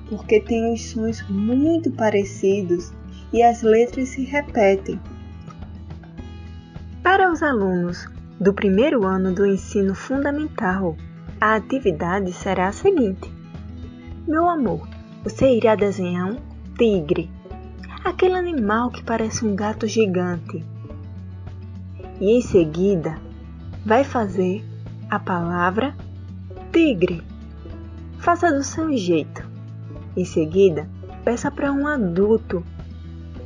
porque 0.07 0.39
tem 0.39 0.71
os 0.71 0.91
sons 0.91 1.27
muito 1.27 1.89
parecidos 1.89 2.93
e 3.33 3.41
as 3.41 3.63
letras 3.63 4.09
se 4.09 4.23
repetem. 4.25 5.01
Para 7.01 7.31
os 7.31 7.41
alunos 7.41 8.07
do 8.39 8.53
primeiro 8.53 9.07
ano 9.07 9.33
do 9.33 9.43
ensino 9.47 9.95
fundamental, 9.95 10.95
a 11.41 11.55
atividade 11.55 12.31
será 12.31 12.67
a 12.67 12.71
seguinte: 12.71 13.27
Meu 14.27 14.47
amor, 14.47 14.87
você 15.23 15.57
irá 15.57 15.73
desenhar 15.73 16.31
um 16.31 16.37
tigre, 16.77 17.27
aquele 18.03 18.35
animal 18.35 18.91
que 18.91 19.01
parece 19.01 19.43
um 19.43 19.55
gato 19.55 19.87
gigante. 19.87 20.72
E 22.23 22.37
em 22.37 22.41
seguida, 22.41 23.17
vai 23.85 24.05
fazer 24.05 24.63
a 25.09 25.19
palavra 25.19 25.93
tigre. 26.71 27.21
Faça 28.17 28.49
do 28.49 28.63
seu 28.63 28.95
jeito. 28.95 29.43
Em 30.15 30.23
seguida, 30.23 30.87
peça 31.25 31.51
para 31.51 31.69
um 31.69 31.85
adulto 31.85 32.63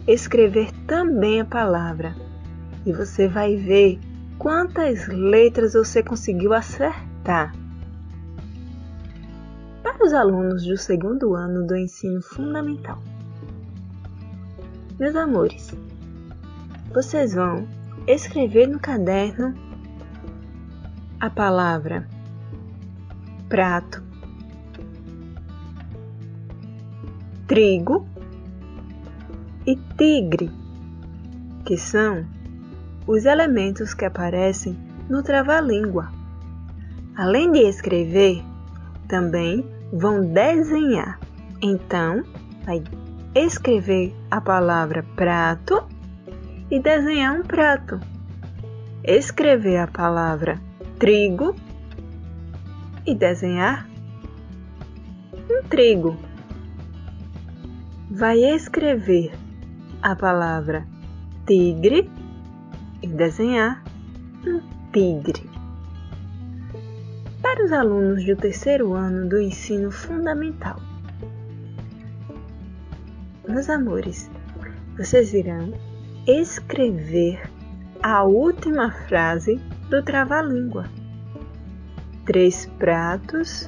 escrever 0.08 0.72
também 0.86 1.42
a 1.42 1.46
palavra 1.46 2.16
e 2.86 2.94
você 2.94 3.28
vai 3.28 3.56
ver 3.56 4.00
quantas 4.38 5.08
letras 5.08 5.74
você 5.74 6.04
conseguiu 6.04 6.54
acertar. 6.54 7.56
Para 9.82 10.06
os 10.06 10.14
alunos 10.14 10.64
do 10.64 10.78
segundo 10.78 11.34
ano 11.34 11.66
do 11.66 11.76
ensino 11.76 12.22
fundamental. 12.22 13.02
Meus 15.00 15.16
amores, 15.16 15.74
vocês 16.94 17.34
vão 17.34 17.68
escrever 18.08 18.68
no 18.68 18.80
caderno 18.80 19.54
a 21.20 21.30
palavra 21.30 22.08
prato, 23.50 24.02
trigo 27.48 28.08
e 29.66 29.76
tigre, 29.98 30.50
que 31.66 31.78
são 31.78 32.26
os 33.06 33.26
elementos 33.26 33.94
que 33.94 34.06
aparecem 34.06 34.78
no 35.10 35.22
trava-língua. 35.22 36.10
Além 37.16 37.52
de 37.52 37.60
escrever, 37.60 38.42
também 39.08 39.66
vão 39.92 40.26
desenhar. 40.32 41.20
Então, 41.62 42.24
vai 42.66 42.82
escrever 43.36 44.16
a 44.32 44.40
palavra 44.40 45.04
prato 45.16 45.97
e 46.70 46.80
desenhar 46.80 47.40
um 47.40 47.44
prato. 47.44 48.00
Escrever 49.04 49.78
a 49.78 49.88
palavra 49.88 50.60
trigo 51.00 51.56
e 53.06 53.16
desenhar 53.16 53.88
um 55.50 55.64
trigo. 55.70 56.18
Vai 58.12 58.40
escrever 58.40 59.32
a 60.02 60.16
palavra 60.16 60.86
tigre 61.46 62.10
e 63.02 63.08
desenhar 63.08 63.84
um 64.46 64.62
tigre. 64.92 65.50
Para 67.42 67.64
os 67.64 67.72
alunos 67.72 68.26
do 68.26 68.36
terceiro 68.36 68.94
ano 68.94 69.30
do 69.30 69.40
ensino 69.40 69.90
fundamental. 69.92 70.82
Meus 73.48 73.70
amores, 73.70 74.30
vocês 74.98 75.34
irão 75.34 75.72
escrever 76.28 77.42
a 78.04 78.24
última 78.24 78.92
frase 79.08 79.56
do 79.90 80.04
trava-língua. 80.04 80.86
Três 82.26 82.66
pratos 82.78 83.68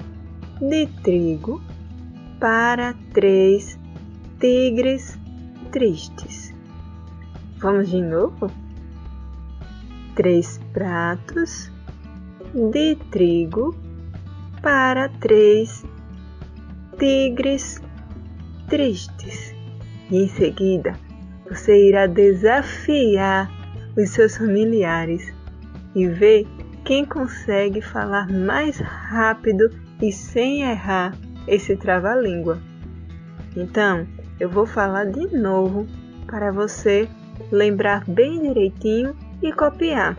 de 0.60 0.86
trigo 1.02 1.62
para 2.40 2.94
três 3.14 3.80
tigres 4.40 5.18
tristes. 5.72 6.54
Vamos 7.60 7.90
de 7.90 8.02
novo? 8.02 8.52
três 10.20 10.60
pratos 10.74 11.72
de 12.54 12.96
trigo 13.10 13.74
para 14.62 15.08
três 15.08 15.86
tigres 16.98 17.82
tristes. 18.68 19.56
E 20.12 20.24
em 20.24 20.28
seguida, 20.28 21.00
você 21.50 21.90
irá 21.90 22.06
desafiar 22.06 23.50
os 23.98 24.12
seus 24.12 24.38
familiares 24.38 25.34
e 25.96 26.08
ver 26.08 26.48
quem 26.86 27.04
consegue 27.06 27.82
falar 27.82 28.32
mais 28.32 28.80
rápido 28.80 29.70
e 30.02 30.12
sem 30.12 30.62
errar 30.62 31.14
esse 31.48 31.76
trava-língua. 31.76 32.60
Então, 33.56 34.08
eu 34.40 34.50
vou 34.50 34.66
falar 34.66 35.06
de 35.06 35.28
novo 35.36 35.88
para 36.28 36.52
você 36.52 37.10
lembrar 37.52 38.04
bem 38.08 38.42
direitinho 38.42 39.16
e 39.42 39.52
copiar 39.52 40.16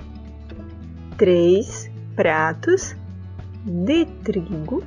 três 1.17 1.91
pratos 2.17 2.97
de 3.65 4.05
trigo 4.25 4.83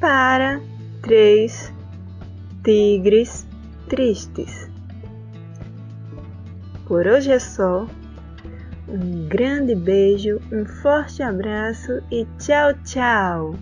para 0.00 0.60
três 1.02 1.72
tigres 2.64 3.46
tristes. 3.88 4.69
Por 6.90 7.06
hoje 7.06 7.30
é 7.30 7.38
só. 7.38 7.86
Um 8.88 9.28
grande 9.28 9.76
beijo, 9.76 10.40
um 10.52 10.66
forte 10.82 11.22
abraço 11.22 12.02
e 12.10 12.26
tchau, 12.36 12.74
tchau! 12.84 13.54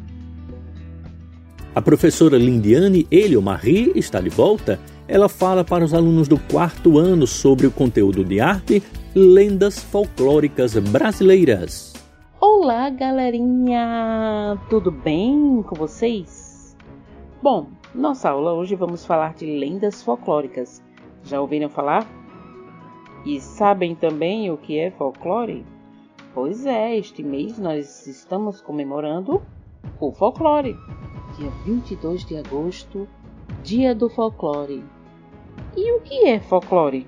A 1.75 1.83
professora 1.83 2.39
Lindiane 2.39 3.07
Elio-Marie 3.11 3.93
está 3.95 4.19
de 4.23 4.31
volta. 4.31 4.81
Ela 5.07 5.29
fala 5.29 5.63
para 5.63 5.85
os 5.85 5.93
alunos 5.93 6.27
do 6.27 6.39
quarto 6.39 6.97
ano 6.97 7.27
sobre 7.27 7.67
o 7.67 7.71
conteúdo 7.71 8.25
de 8.25 8.41
arte 8.41 8.83
lendas 9.15 9.79
folclóricas 9.79 10.79
brasileiras. 10.79 11.93
Olá, 12.41 12.89
galerinha! 12.89 14.57
Tudo 14.71 14.91
bem 14.91 15.63
com 15.69 15.77
vocês? 15.77 16.75
Bom, 17.43 17.67
nossa 17.95 18.31
aula 18.31 18.55
hoje 18.55 18.75
vamos 18.75 19.05
falar 19.05 19.35
de 19.35 19.45
lendas 19.45 20.03
folclóricas. 20.03 20.83
Já 21.25 21.39
ouviram 21.39 21.69
falar? 21.69 22.18
E 23.29 23.43
sabem 23.43 23.95
também 23.95 24.51
o 24.51 24.57
que 24.57 24.79
é 24.79 24.91
folclore? 24.91 25.63
Pois 26.33 26.65
é, 26.65 26.97
este 26.97 27.23
mês 27.23 27.59
nós 27.59 28.07
estamos 28.07 28.63
comemorando 28.63 29.43
o 30.01 30.11
folclore. 30.13 30.75
Dia 31.37 31.51
22 31.67 32.25
de 32.25 32.39
agosto, 32.39 33.07
Dia 33.63 33.95
do 33.95 34.09
Folclore. 34.09 34.83
E 35.77 35.93
o 35.93 36.01
que 36.01 36.27
é 36.27 36.41
folclore? 36.41 37.07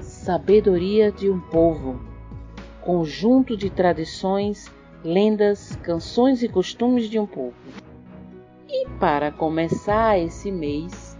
sabedoria 0.00 1.12
de 1.12 1.30
um 1.30 1.38
povo, 1.38 2.00
conjunto 2.82 3.56
de 3.56 3.70
tradições, 3.70 4.68
lendas, 5.04 5.76
canções 5.84 6.42
e 6.42 6.48
costumes 6.48 7.08
de 7.08 7.16
um 7.16 7.26
povo. 7.26 7.54
E 8.68 8.88
para 8.98 9.30
começar 9.30 10.18
esse 10.18 10.50
mês, 10.50 11.16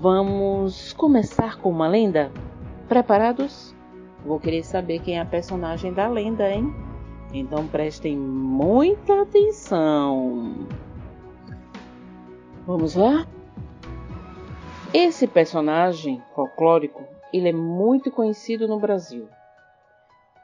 vamos 0.00 0.94
começar 0.94 1.58
com 1.58 1.68
uma 1.68 1.86
lenda? 1.86 2.32
Preparados? 2.88 3.74
Vou 4.24 4.38
querer 4.38 4.62
saber 4.64 5.00
quem 5.00 5.18
é 5.18 5.20
a 5.20 5.26
personagem 5.26 5.92
da 5.92 6.08
lenda, 6.08 6.48
hein? 6.48 6.72
Então 7.32 7.66
prestem 7.66 8.16
muita 8.16 9.22
atenção. 9.22 10.66
Vamos 12.66 12.94
lá? 12.94 13.26
Esse 14.94 15.26
personagem 15.26 16.22
folclórico 16.34 17.04
ele 17.32 17.48
é 17.48 17.52
muito 17.52 18.10
conhecido 18.10 18.68
no 18.68 18.78
Brasil. 18.78 19.28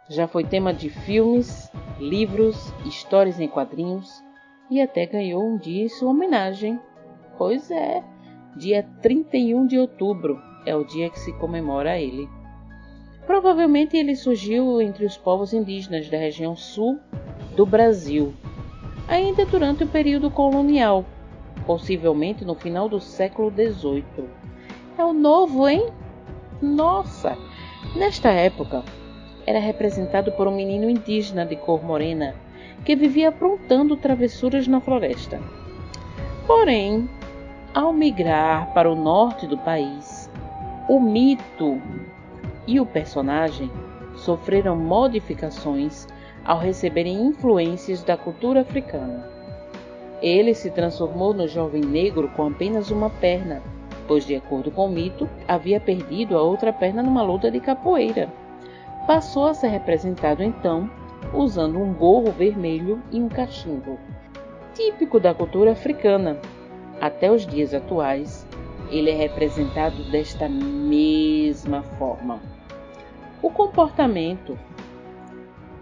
Já 0.09 0.27
foi 0.27 0.45
tema 0.45 0.75
de 0.75 0.91
filmes, 0.91 1.71
livros, 1.99 2.73
histórias 2.85 3.39
em 3.41 3.49
quadrinhos 3.49 4.23
e 4.69 4.81
até 4.81 5.07
ganhou 5.07 5.45
um 5.45 5.57
dia 5.57 5.89
sua 5.89 6.11
homenagem. 6.11 6.79
Pois 7.39 7.71
é, 7.71 8.03
dia 8.57 8.87
31 9.01 9.67
de 9.67 9.79
outubro 9.79 10.52
é 10.65 10.75
o 10.75 10.85
dia 10.85 11.11
que 11.11 11.19
se 11.19 11.33
comemora 11.35 11.99
ele. 11.99 12.29
Provavelmente 13.27 13.97
ele 13.97 14.17
surgiu 14.17 14.81
entre 14.81 15.05
os 15.05 15.17
povos 15.17 15.53
indígenas 15.53 16.09
da 16.09 16.17
região 16.17 16.57
sul 16.57 16.99
do 17.57 17.65
Brasil, 17.65 18.35
ainda 19.07 19.47
durante 19.47 19.85
o 19.85 19.89
período 19.89 20.31
colonial, 20.31 21.05
possivelmente 21.67 22.45
no 22.45 22.55
final 22.55 22.89
do 22.89 23.01
século 23.01 23.51
XVIII. 23.51 24.29
É 24.99 25.05
o 25.05 25.13
novo, 25.13 25.69
hein? 25.69 25.87
Nossa! 26.61 27.37
Nesta 27.97 28.31
época, 28.31 28.85
era 29.47 29.59
representado 29.59 30.33
por 30.33 30.47
um 30.47 30.55
menino 30.55 30.89
indígena 30.89 31.45
de 31.45 31.57
cor 31.57 31.83
morena 31.83 32.35
que 32.85 32.97
vivia 32.97 33.29
aprontando 33.29 33.97
travessuras 33.97 34.67
na 34.67 34.81
floresta. 34.81 35.41
Porém, 36.47 37.09
ao 37.75 37.93
migrar 37.93 38.73
para 38.75 38.91
o 38.91 38.95
norte 38.95 39.47
do 39.47 39.57
país, 39.57 40.12
o 40.93 41.01
mito 41.01 41.81
e 42.67 42.79
o 42.79 42.85
personagem 42.85 43.71
sofreram 44.15 44.77
modificações 44.77 46.07
ao 46.45 46.59
receberem 46.59 47.29
influências 47.29 48.05
da 48.05 48.15
cultura 48.15 48.61
africana. 48.61 49.27
Ele 50.21 50.53
se 50.53 50.71
transformou 50.71 51.33
no 51.33 51.49
jovem 51.49 51.81
negro 51.81 52.29
com 52.37 52.49
apenas 52.49 52.91
uma 52.91 53.09
perna, 53.09 53.63
pois, 54.07 54.27
de 54.27 54.37
acordo 54.37 54.71
com 54.71 54.85
o 54.85 54.93
mito, 54.93 55.27
havia 55.49 55.81
perdido 55.81 56.37
a 56.37 56.43
outra 56.43 56.75
perna 56.75 57.03
numa 57.03 57.23
luta 57.23 57.51
de 57.51 57.59
capoeira. 57.59 58.29
Passou 59.07 59.47
a 59.47 59.55
ser 59.55 59.69
representado 59.69 60.43
então 60.43 60.91
usando 61.33 61.79
um 61.79 61.95
gorro 61.95 62.31
vermelho 62.33 63.01
e 63.11 63.19
um 63.19 63.31
cachimbo, 63.31 63.99
típico 64.75 65.19
da 65.19 65.33
cultura 65.33 65.73
africana. 65.73 66.39
Até 67.01 67.33
os 67.33 67.47
dias 67.47 67.73
atuais, 67.73 68.47
ele 68.93 69.11
é 69.11 69.15
representado 69.15 70.05
desta 70.11 70.49
mesma 70.49 71.83
forma. 71.99 72.41
O 73.43 73.51
comportamento 73.51 74.59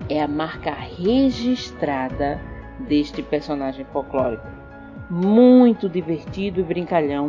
é 0.09 0.23
a 0.23 0.29
marca 0.29 0.71
registrada 0.71 2.41
deste 2.79 3.23
personagem 3.23 3.85
folclórico. 3.87 4.47
Muito 5.11 5.89
divertido 5.89 6.61
e 6.61 6.63
brincalhão, 6.63 7.29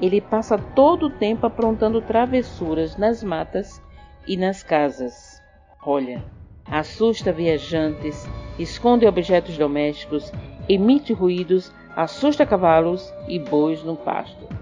ele 0.00 0.20
passa 0.20 0.58
todo 0.58 1.06
o 1.06 1.10
tempo 1.10 1.46
aprontando 1.46 2.02
travessuras 2.02 2.96
nas 2.96 3.24
matas 3.24 3.82
e 4.26 4.36
nas 4.36 4.62
casas. 4.62 5.40
Olha, 5.84 6.22
assusta 6.66 7.32
viajantes, 7.32 8.28
esconde 8.58 9.06
objetos 9.06 9.56
domésticos, 9.56 10.30
emite 10.68 11.12
ruídos, 11.12 11.72
assusta 11.96 12.44
cavalos 12.44 13.12
e 13.26 13.38
bois 13.38 13.82
no 13.82 13.96
pasto. 13.96 14.61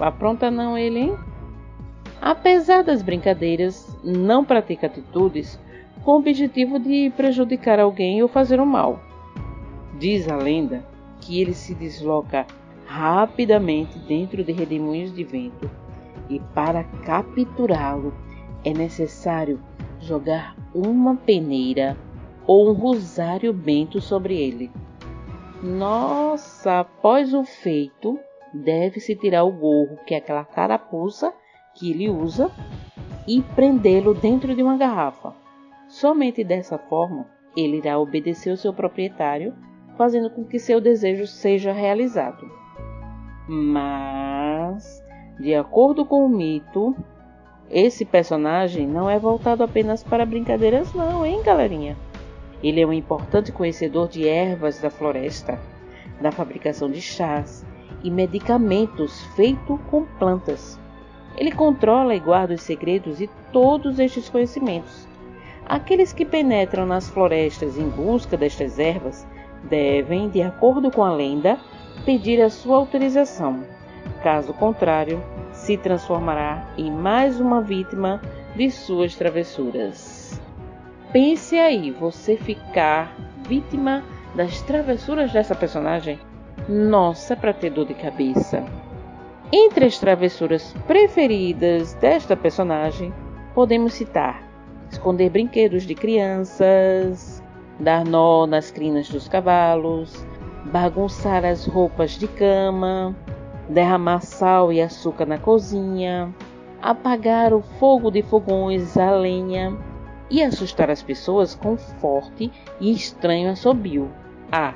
Apronta 0.00 0.50
não 0.50 0.76
ele, 0.76 0.98
hein? 0.98 1.18
Apesar 2.20 2.82
das 2.82 3.02
brincadeiras, 3.02 3.96
não 4.02 4.44
pratica 4.44 4.86
atitudes 4.86 5.60
com 6.04 6.12
o 6.12 6.18
objetivo 6.18 6.78
de 6.78 7.12
prejudicar 7.16 7.78
alguém 7.78 8.22
ou 8.22 8.28
fazer 8.28 8.60
o 8.60 8.66
mal. 8.66 9.00
Diz 9.98 10.28
a 10.28 10.36
lenda 10.36 10.84
que 11.20 11.40
ele 11.40 11.54
se 11.54 11.74
desloca 11.74 12.46
rapidamente 12.86 13.98
dentro 14.00 14.44
de 14.44 14.52
redemoinhos 14.52 15.14
de 15.14 15.24
vento 15.24 15.70
e 16.28 16.40
para 16.54 16.84
capturá-lo 17.04 18.12
é 18.64 18.72
necessário 18.72 19.60
jogar 20.00 20.56
uma 20.74 21.16
peneira 21.16 21.96
ou 22.46 22.70
um 22.70 22.72
rosário 22.72 23.52
bento 23.52 24.00
sobre 24.00 24.36
ele. 24.36 24.70
Nossa, 25.62 26.80
após 26.80 27.32
o 27.32 27.44
feito, 27.44 28.18
deve-se 28.54 29.16
tirar 29.16 29.42
o 29.42 29.50
gorro, 29.50 29.98
que 30.06 30.14
é 30.14 30.18
aquela 30.18 30.44
carapuça 30.44 31.34
que 31.74 31.90
ele 31.90 32.08
usa, 32.08 32.50
e 33.26 33.42
prendê-lo 33.42 34.14
dentro 34.14 34.54
de 34.54 34.62
uma 34.62 34.76
garrafa. 34.76 35.34
Somente 35.88 36.44
dessa 36.44 36.78
forma 36.78 37.26
ele 37.56 37.78
irá 37.78 37.98
obedecer 37.98 38.52
o 38.52 38.56
seu 38.56 38.72
proprietário, 38.72 39.54
fazendo 39.96 40.30
com 40.30 40.44
que 40.44 40.58
seu 40.58 40.80
desejo 40.80 41.26
seja 41.26 41.72
realizado. 41.72 42.48
Mas, 43.48 45.02
de 45.38 45.54
acordo 45.54 46.04
com 46.04 46.24
o 46.24 46.28
mito, 46.28 46.96
esse 47.70 48.04
personagem 48.04 48.86
não 48.86 49.08
é 49.08 49.18
voltado 49.18 49.62
apenas 49.62 50.02
para 50.02 50.26
brincadeiras, 50.26 50.92
não, 50.94 51.24
hein, 51.24 51.42
galerinha? 51.42 51.96
Ele 52.62 52.80
é 52.80 52.86
um 52.86 52.92
importante 52.92 53.52
conhecedor 53.52 54.08
de 54.08 54.26
ervas 54.28 54.80
da 54.80 54.90
floresta, 54.90 55.60
da 56.20 56.32
fabricação 56.32 56.90
de 56.90 57.00
chás 57.00 57.64
e 58.04 58.10
medicamentos 58.10 59.24
feitos 59.34 59.80
com 59.90 60.04
plantas. 60.04 60.78
Ele 61.36 61.50
controla 61.50 62.14
e 62.14 62.20
guarda 62.20 62.54
os 62.54 62.62
segredos 62.62 63.18
de 63.18 63.28
todos 63.50 63.98
estes 63.98 64.28
conhecimentos. 64.28 65.08
Aqueles 65.66 66.12
que 66.12 66.24
penetram 66.24 66.86
nas 66.86 67.08
florestas 67.08 67.78
em 67.78 67.88
busca 67.88 68.36
destas 68.36 68.78
ervas 68.78 69.26
devem, 69.64 70.28
de 70.28 70.42
acordo 70.42 70.90
com 70.90 71.02
a 71.02 71.12
lenda, 71.12 71.58
pedir 72.04 72.40
a 72.42 72.50
sua 72.50 72.76
autorização. 72.76 73.64
Caso 74.22 74.52
contrário, 74.52 75.22
se 75.52 75.76
transformará 75.78 76.68
em 76.76 76.90
mais 76.90 77.40
uma 77.40 77.62
vítima 77.62 78.20
de 78.54 78.70
suas 78.70 79.16
travessuras. 79.16 80.40
Pense 81.12 81.58
aí, 81.58 81.90
você 81.90 82.36
ficar 82.36 83.16
vítima 83.48 84.04
das 84.34 84.60
travessuras 84.62 85.32
dessa 85.32 85.54
personagem? 85.54 86.18
Nossa, 86.68 87.36
para 87.36 87.52
ter 87.52 87.70
dor 87.70 87.86
de 87.86 87.94
cabeça. 87.94 88.64
Entre 89.52 89.84
as 89.84 89.98
travessuras 89.98 90.74
preferidas 90.86 91.94
desta 91.94 92.34
personagem, 92.36 93.12
podemos 93.54 93.94
citar 93.94 94.42
esconder 94.90 95.30
brinquedos 95.30 95.82
de 95.84 95.94
crianças, 95.94 97.42
dar 97.78 98.04
nó 98.04 98.46
nas 98.46 98.70
crinas 98.70 99.08
dos 99.08 99.28
cavalos, 99.28 100.24
bagunçar 100.66 101.44
as 101.44 101.66
roupas 101.66 102.12
de 102.12 102.28
cama, 102.28 103.14
derramar 103.68 104.20
sal 104.20 104.72
e 104.72 104.80
açúcar 104.80 105.26
na 105.26 105.38
cozinha, 105.38 106.34
apagar 106.80 107.52
o 107.52 107.60
fogo 107.78 108.10
de 108.10 108.22
fogões 108.22 108.96
a 108.96 109.10
lenha 109.10 109.76
e 110.30 110.42
assustar 110.42 110.90
as 110.90 111.02
pessoas 111.02 111.54
com 111.54 111.76
forte 111.76 112.50
e 112.80 112.92
estranho 112.92 113.50
assobio. 113.50 114.10
Ah, 114.50 114.72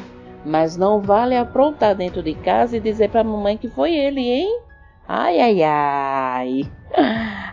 mas 0.49 0.77
não 0.77 1.01
vale 1.01 1.37
aprontar 1.37 1.95
dentro 1.95 2.23
de 2.23 2.35
casa 2.35 2.77
e 2.77 2.81
dizer 2.81 3.11
para 3.11 3.21
a 3.21 3.25
mamãe 3.25 3.59
que 3.59 3.69
foi 3.69 3.95
ele, 3.95 4.21
hein? 4.21 4.61
Ai, 5.07 5.41
ai, 5.41 5.63
ai. 5.63 6.63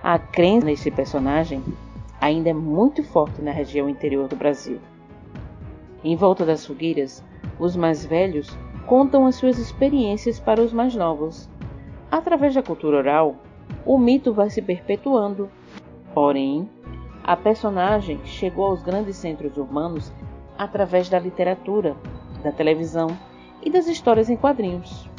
A 0.01 0.17
crença 0.17 0.65
nesse 0.65 0.89
personagem 0.89 1.61
ainda 2.21 2.49
é 2.49 2.53
muito 2.53 3.03
forte 3.03 3.41
na 3.41 3.51
região 3.51 3.89
interior 3.89 4.27
do 4.27 4.35
Brasil. 4.35 4.79
Em 6.03 6.15
volta 6.15 6.45
das 6.45 6.65
fogueiras, 6.65 7.23
os 7.59 7.75
mais 7.75 8.05
velhos 8.05 8.57
contam 8.85 9.25
as 9.25 9.35
suas 9.35 9.57
experiências 9.57 10.39
para 10.39 10.61
os 10.61 10.71
mais 10.71 10.95
novos. 10.95 11.49
Através 12.09 12.55
da 12.55 12.63
cultura 12.63 12.97
oral, 12.97 13.35
o 13.85 13.97
mito 13.97 14.33
vai 14.33 14.49
se 14.49 14.61
perpetuando. 14.61 15.49
Porém, 16.13 16.69
a 17.23 17.35
personagem 17.35 18.19
chegou 18.23 18.67
aos 18.67 18.81
grandes 18.81 19.17
centros 19.17 19.57
urbanos 19.57 20.13
através 20.57 21.09
da 21.09 21.19
literatura, 21.19 21.95
da 22.45 22.51
televisão 22.51 23.07
e 23.61 23.69
das 23.69 23.87
histórias 23.87 24.29
em 24.29 24.37
quadrinhos. 24.37 25.09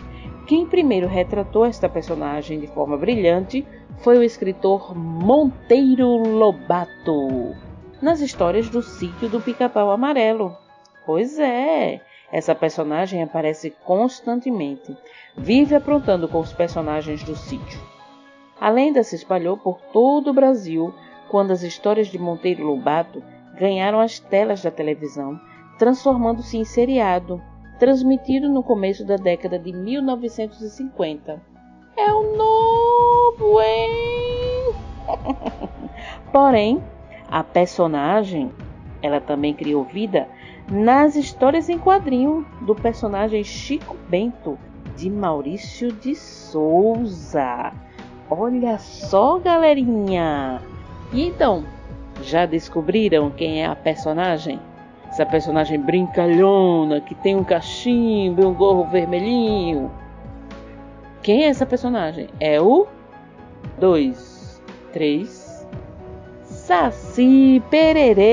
Quem 0.47 0.65
primeiro 0.65 1.09
retratou 1.09 1.65
esta 1.65 1.89
personagem 1.89 2.61
de 2.61 2.69
forma 2.69 2.97
brilhante 2.97 3.67
foi 3.99 4.17
o 4.17 4.23
escritor 4.23 4.97
Monteiro 4.97 6.09
Lobato, 6.09 7.55
nas 8.01 8.21
histórias 8.21 8.69
do 8.69 8.81
sítio 8.81 9.29
do 9.29 9.41
Pica-Pau 9.41 9.91
Amarelo. 9.91 10.57
Pois 11.05 11.39
é, 11.39 12.01
essa 12.31 12.55
personagem 12.55 13.23
aparece 13.23 13.75
constantemente, 13.85 14.97
vive 15.37 15.75
aprontando 15.75 16.29
com 16.29 16.39
os 16.39 16.53
personagens 16.53 17.25
do 17.25 17.35
sítio. 17.35 17.81
A 18.61 18.71
lenda 18.71 19.03
se 19.03 19.17
espalhou 19.17 19.57
por 19.57 19.81
todo 19.93 20.31
o 20.31 20.35
Brasil 20.35 20.95
quando 21.29 21.51
as 21.51 21.63
histórias 21.63 22.07
de 22.07 22.19
Monteiro 22.19 22.65
Lobato 22.65 23.23
ganharam 23.59 23.99
as 23.99 24.21
telas 24.21 24.63
da 24.63 24.71
televisão, 24.71 25.41
transformando-se 25.79 26.57
em 26.57 26.65
seriado, 26.65 27.41
transmitido 27.79 28.49
no 28.49 28.63
começo 28.63 29.05
da 29.05 29.17
década 29.17 29.59
de 29.59 29.73
1950. 29.73 31.41
É 31.97 32.13
o 32.13 32.37
novo, 32.37 33.61
hein? 33.61 34.75
Porém, 36.33 36.83
a 37.31 37.43
personagem, 37.43 38.53
ela 39.03 39.21
também 39.21 39.55
criou 39.55 39.85
vida 39.85 40.29
nas 40.71 41.15
histórias 41.17 41.69
em 41.69 41.79
quadrinho 41.79 42.47
do 42.63 42.75
personagem 42.75 43.45
Chico 43.45 43.97
Bento, 44.09 44.59
de 44.97 45.11
Maurício 45.11 45.93
de 45.93 46.15
Souza. 46.15 47.73
Olha 48.31 48.79
só, 48.79 49.39
galerinha! 49.39 50.61
E 51.13 51.23
então, 51.27 51.65
Já 52.23 52.47
descobriram 52.47 53.31
quem 53.31 53.63
é 53.63 53.67
a 53.67 53.77
personagem? 53.77 54.59
Essa 55.17 55.25
personagem 55.25 55.81
brincalhona 55.81 57.01
que 57.01 57.15
tem 57.15 57.35
um 57.35 57.43
cachimbo 57.43 58.43
e 58.43 58.45
um 58.45 58.53
gorro 58.53 58.85
vermelhinho. 58.85 59.91
Quem 61.23 61.45
é 61.45 61.49
essa 61.49 61.65
personagem? 61.65 62.29
É 62.39 62.61
o 62.61 62.87
2, 63.79 64.63
3, 64.93 65.67
Saci 66.43 67.63
Pererê. 67.71 68.27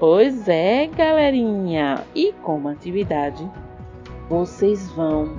Pois 0.00 0.48
é, 0.48 0.88
galerinha. 0.88 2.02
E 2.12 2.32
como 2.42 2.68
atividade, 2.68 3.48
vocês 4.28 4.90
vão 4.90 5.38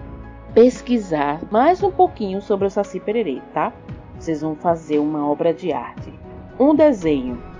pesquisar 0.53 1.41
mais 1.51 1.83
um 1.83 1.91
pouquinho 1.91 2.41
sobre 2.41 2.67
o 2.67 2.71
Saci 2.71 3.01
Pererê, 3.01 3.41
tá? 3.53 3.73
Vocês 4.17 4.39
vão 4.39 4.55
fazer 4.55 4.97
uma 4.97 5.29
obra 5.29 5.53
de 5.53 5.73
arte, 5.73 6.17
um 6.57 6.73
desenho 6.73 7.50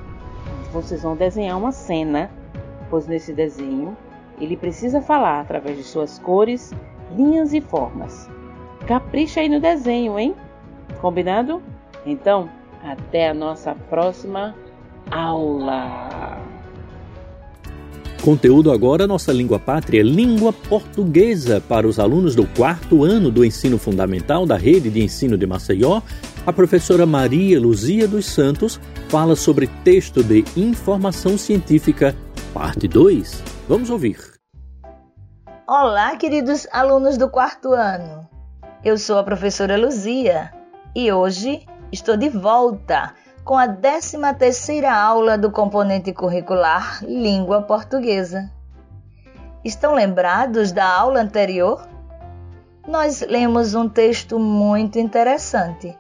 vocês 0.72 1.04
vão 1.04 1.16
desenhar 1.16 1.58
uma 1.58 1.72
cena, 1.72 2.30
pois 2.90 3.08
nesse 3.08 3.34
desenho 3.34 3.96
ele 4.40 4.58
precisa 4.58 5.02
falar 5.02 5.42
através 5.42 5.78
de 5.78 5.84
suas 5.84 6.18
cores, 6.18 6.74
linhas 7.16 7.54
e 7.54 7.62
formas. 7.62 8.30
Capricha 8.88 9.42
aí 9.42 9.50
no 9.50 9.60
desenho, 9.60 10.18
hein? 10.18 10.34
Combinado? 11.00 11.62
Então, 12.06 12.50
até 12.84 13.30
a 13.30 13.34
nossa 13.34 13.76
próxima 13.76 14.56
aula. 15.12 16.40
Conteúdo 18.22 18.72
agora 18.72 19.08
nossa 19.08 19.34
língua 19.34 19.60
pátria, 19.60 20.04
língua 20.04 20.54
portuguesa, 20.54 21.60
para 21.60 21.88
os 21.88 22.00
alunos 22.00 22.36
do 22.36 22.46
quarto 22.46 23.04
ano 23.04 23.32
do 23.32 23.44
ensino 23.44 23.80
fundamental 23.80 24.46
da 24.46 24.56
rede 24.56 24.92
de 24.92 25.04
ensino 25.04 25.38
de 25.38 25.48
Maceió. 25.48 26.02
A 26.46 26.54
professora 26.54 27.06
Maria 27.06 27.60
Luzia 27.60 28.08
dos 28.08 28.26
Santos 28.26 28.80
fala 29.12 29.36
sobre 29.36 29.68
texto 29.84 30.24
de 30.24 30.46
informação 30.56 31.38
científica, 31.38 32.16
parte 32.54 32.88
2. 32.88 33.44
Vamos 33.68 33.90
ouvir. 33.90 34.18
Olá, 35.68 36.16
queridos 36.16 36.66
alunos 36.72 37.18
do 37.18 37.30
quarto 37.30 37.74
ano. 37.74 38.26
Eu 38.82 38.98
sou 38.98 39.20
a 39.20 39.24
professora 39.26 39.76
Luzia 39.76 40.54
e 40.96 41.12
hoje 41.12 41.68
estou 41.92 42.16
de 42.16 42.30
volta 42.30 43.14
com 43.44 43.58
a 43.58 43.68
13ª 43.68 44.90
aula 44.90 45.38
do 45.38 45.52
componente 45.52 46.14
curricular 46.14 47.04
Língua 47.04 47.64
Portuguesa. 47.64 48.50
Estão 49.62 49.94
lembrados 49.94 50.72
da 50.72 50.88
aula 50.88 51.20
anterior? 51.20 51.86
Nós 52.88 53.20
lemos 53.20 53.76
um 53.76 53.90
texto 53.90 54.40
muito 54.40 54.98
interessante 54.98 56.00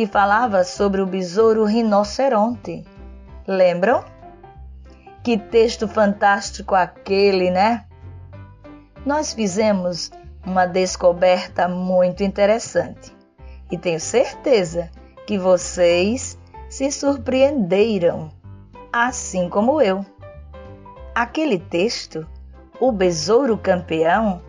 que 0.00 0.06
falava 0.06 0.64
sobre 0.64 1.02
o 1.02 1.06
besouro 1.06 1.66
rinoceronte. 1.66 2.86
Lembram? 3.46 4.02
Que 5.22 5.36
texto 5.36 5.86
fantástico 5.86 6.74
aquele, 6.74 7.50
né? 7.50 7.84
Nós 9.04 9.34
fizemos 9.34 10.10
uma 10.42 10.64
descoberta 10.64 11.68
muito 11.68 12.22
interessante 12.22 13.14
e 13.70 13.76
tenho 13.76 14.00
certeza 14.00 14.90
que 15.26 15.36
vocês 15.36 16.38
se 16.70 16.90
surpreenderam, 16.90 18.30
assim 18.90 19.50
como 19.50 19.82
eu. 19.82 20.02
Aquele 21.14 21.58
texto, 21.58 22.26
O 22.80 22.90
Besouro 22.90 23.58
Campeão, 23.58 24.40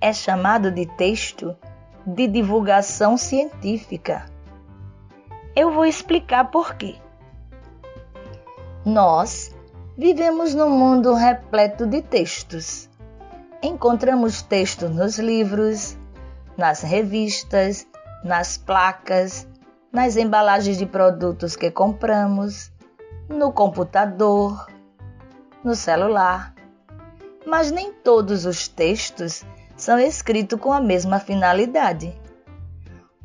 é 0.00 0.12
chamado 0.12 0.72
de 0.72 0.86
texto 0.86 1.56
de 2.04 2.26
divulgação 2.26 3.16
científica 3.16 4.26
eu 5.58 5.72
vou 5.72 5.84
explicar 5.84 6.52
por 6.52 6.76
quê. 6.76 6.94
Nós 8.84 9.52
vivemos 9.96 10.54
num 10.54 10.70
mundo 10.70 11.14
repleto 11.14 11.84
de 11.84 12.00
textos. 12.00 12.88
Encontramos 13.60 14.40
textos 14.40 14.88
nos 14.88 15.18
livros, 15.18 15.98
nas 16.56 16.82
revistas, 16.82 17.88
nas 18.22 18.56
placas, 18.56 19.48
nas 19.92 20.16
embalagens 20.16 20.78
de 20.78 20.86
produtos 20.86 21.56
que 21.56 21.72
compramos, 21.72 22.70
no 23.28 23.52
computador, 23.52 24.64
no 25.64 25.74
celular. 25.74 26.54
Mas 27.44 27.72
nem 27.72 27.92
todos 27.92 28.46
os 28.46 28.68
textos 28.68 29.44
são 29.76 29.98
escritos 29.98 30.60
com 30.60 30.72
a 30.72 30.80
mesma 30.80 31.18
finalidade. 31.18 32.16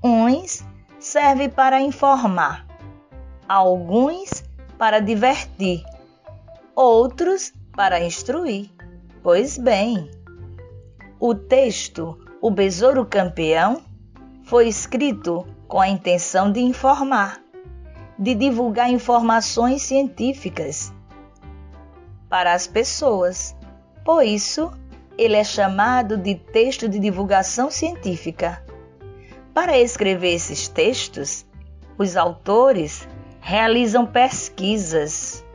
Uns 0.04 0.66
serve 1.04 1.50
para 1.50 1.82
informar, 1.82 2.66
alguns 3.48 4.42
para 4.78 5.02
divertir, 5.02 5.84
outros 6.74 7.54
para 7.76 8.00
instruir. 8.00 8.72
Pois 9.22 9.58
bem, 9.58 10.10
o 11.20 11.36
texto 11.36 12.18
O 12.42 12.50
Besouro 12.50 13.06
Campeão 13.06 13.82
foi 14.44 14.70
escrito 14.70 15.46
com 15.68 15.82
a 15.82 15.90
intenção 15.90 16.50
de 16.50 16.62
informar, 16.62 17.42
de 18.18 18.34
divulgar 18.34 18.90
informações 18.90 19.82
científicas 19.82 20.94
para 22.30 22.54
as 22.54 22.66
pessoas. 22.66 23.54
Por 24.06 24.24
isso, 24.24 24.72
ele 25.18 25.36
é 25.36 25.44
chamado 25.44 26.18
de 26.18 26.36
texto 26.36 26.88
de 26.88 26.98
divulgação 26.98 27.70
científica. 27.70 28.64
Para 29.54 29.78
escrever 29.78 30.34
esses 30.34 30.68
textos, 30.68 31.46
os 31.96 32.18
autores 32.18 33.08
realizam 33.40 34.04
pesquisas 34.04 35.46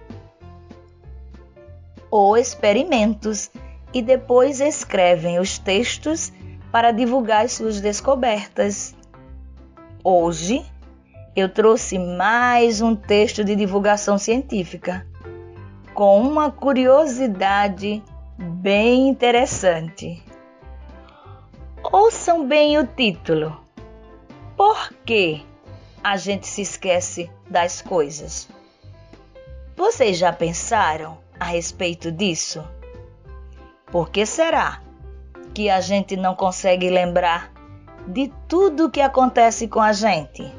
ou 2.08 2.36
experimentos 2.36 3.50
e 3.92 4.00
depois 4.00 4.60
escrevem 4.60 5.40
os 5.40 5.58
textos 5.58 6.32
para 6.70 6.92
divulgar 6.92 7.48
suas 7.48 7.80
descobertas. 7.80 8.94
Hoje 10.04 10.64
eu 11.34 11.48
trouxe 11.48 11.98
mais 11.98 12.80
um 12.80 12.94
texto 12.94 13.42
de 13.42 13.56
divulgação 13.56 14.16
científica 14.16 15.04
com 15.92 16.20
uma 16.20 16.52
curiosidade 16.52 18.00
bem 18.38 19.08
interessante. 19.08 20.22
Ouçam 21.82 22.46
bem 22.46 22.78
o 22.78 22.86
título 22.86 23.67
por 24.58 24.92
que 25.06 25.46
a 26.02 26.16
gente 26.16 26.48
se 26.48 26.62
esquece 26.62 27.30
das 27.48 27.80
coisas? 27.80 28.48
Vocês 29.76 30.18
já 30.18 30.32
pensaram 30.32 31.16
a 31.38 31.44
respeito 31.44 32.10
disso? 32.10 32.64
Por 33.86 34.10
que 34.10 34.26
será 34.26 34.82
que 35.54 35.70
a 35.70 35.80
gente 35.80 36.16
não 36.16 36.34
consegue 36.34 36.90
lembrar 36.90 37.52
de 38.08 38.32
tudo 38.48 38.90
que 38.90 39.00
acontece 39.00 39.68
com 39.68 39.80
a 39.80 39.92
gente? 39.92 40.52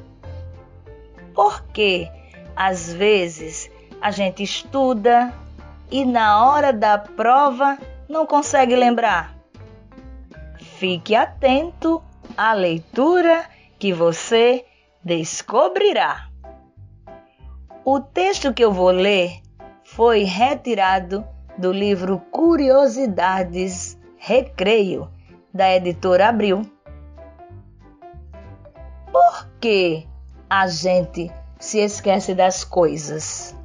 Por 1.35 1.61
que 1.65 2.09
às 2.55 2.93
vezes 2.93 3.69
a 4.01 4.11
gente 4.11 4.43
estuda 4.43 5.33
e 5.91 6.05
na 6.05 6.45
hora 6.45 6.71
da 6.71 6.97
prova 6.97 7.77
não 8.07 8.25
consegue 8.25 8.77
lembrar? 8.77 9.35
Fique 10.77 11.13
atento 11.15 12.01
à 12.37 12.53
leitura 12.53 13.58
que 13.79 13.93
você 13.93 14.65
descobrirá. 15.03 16.29
O 17.85 18.01
texto 18.01 18.53
que 18.53 18.63
eu 18.63 18.73
vou 18.73 18.91
ler 18.91 19.41
foi 19.85 20.23
retirado 20.23 21.25
do 21.57 21.71
livro 21.71 22.19
Curiosidades 22.29 23.97
Recreio, 24.17 25.09
da 25.53 25.73
editora 25.73 26.27
Abril. 26.27 26.61
Por 29.11 29.47
que 29.59 30.05
a 30.49 30.67
gente 30.67 31.31
se 31.57 31.79
esquece 31.79 32.35
das 32.35 32.63
coisas? 32.65 33.55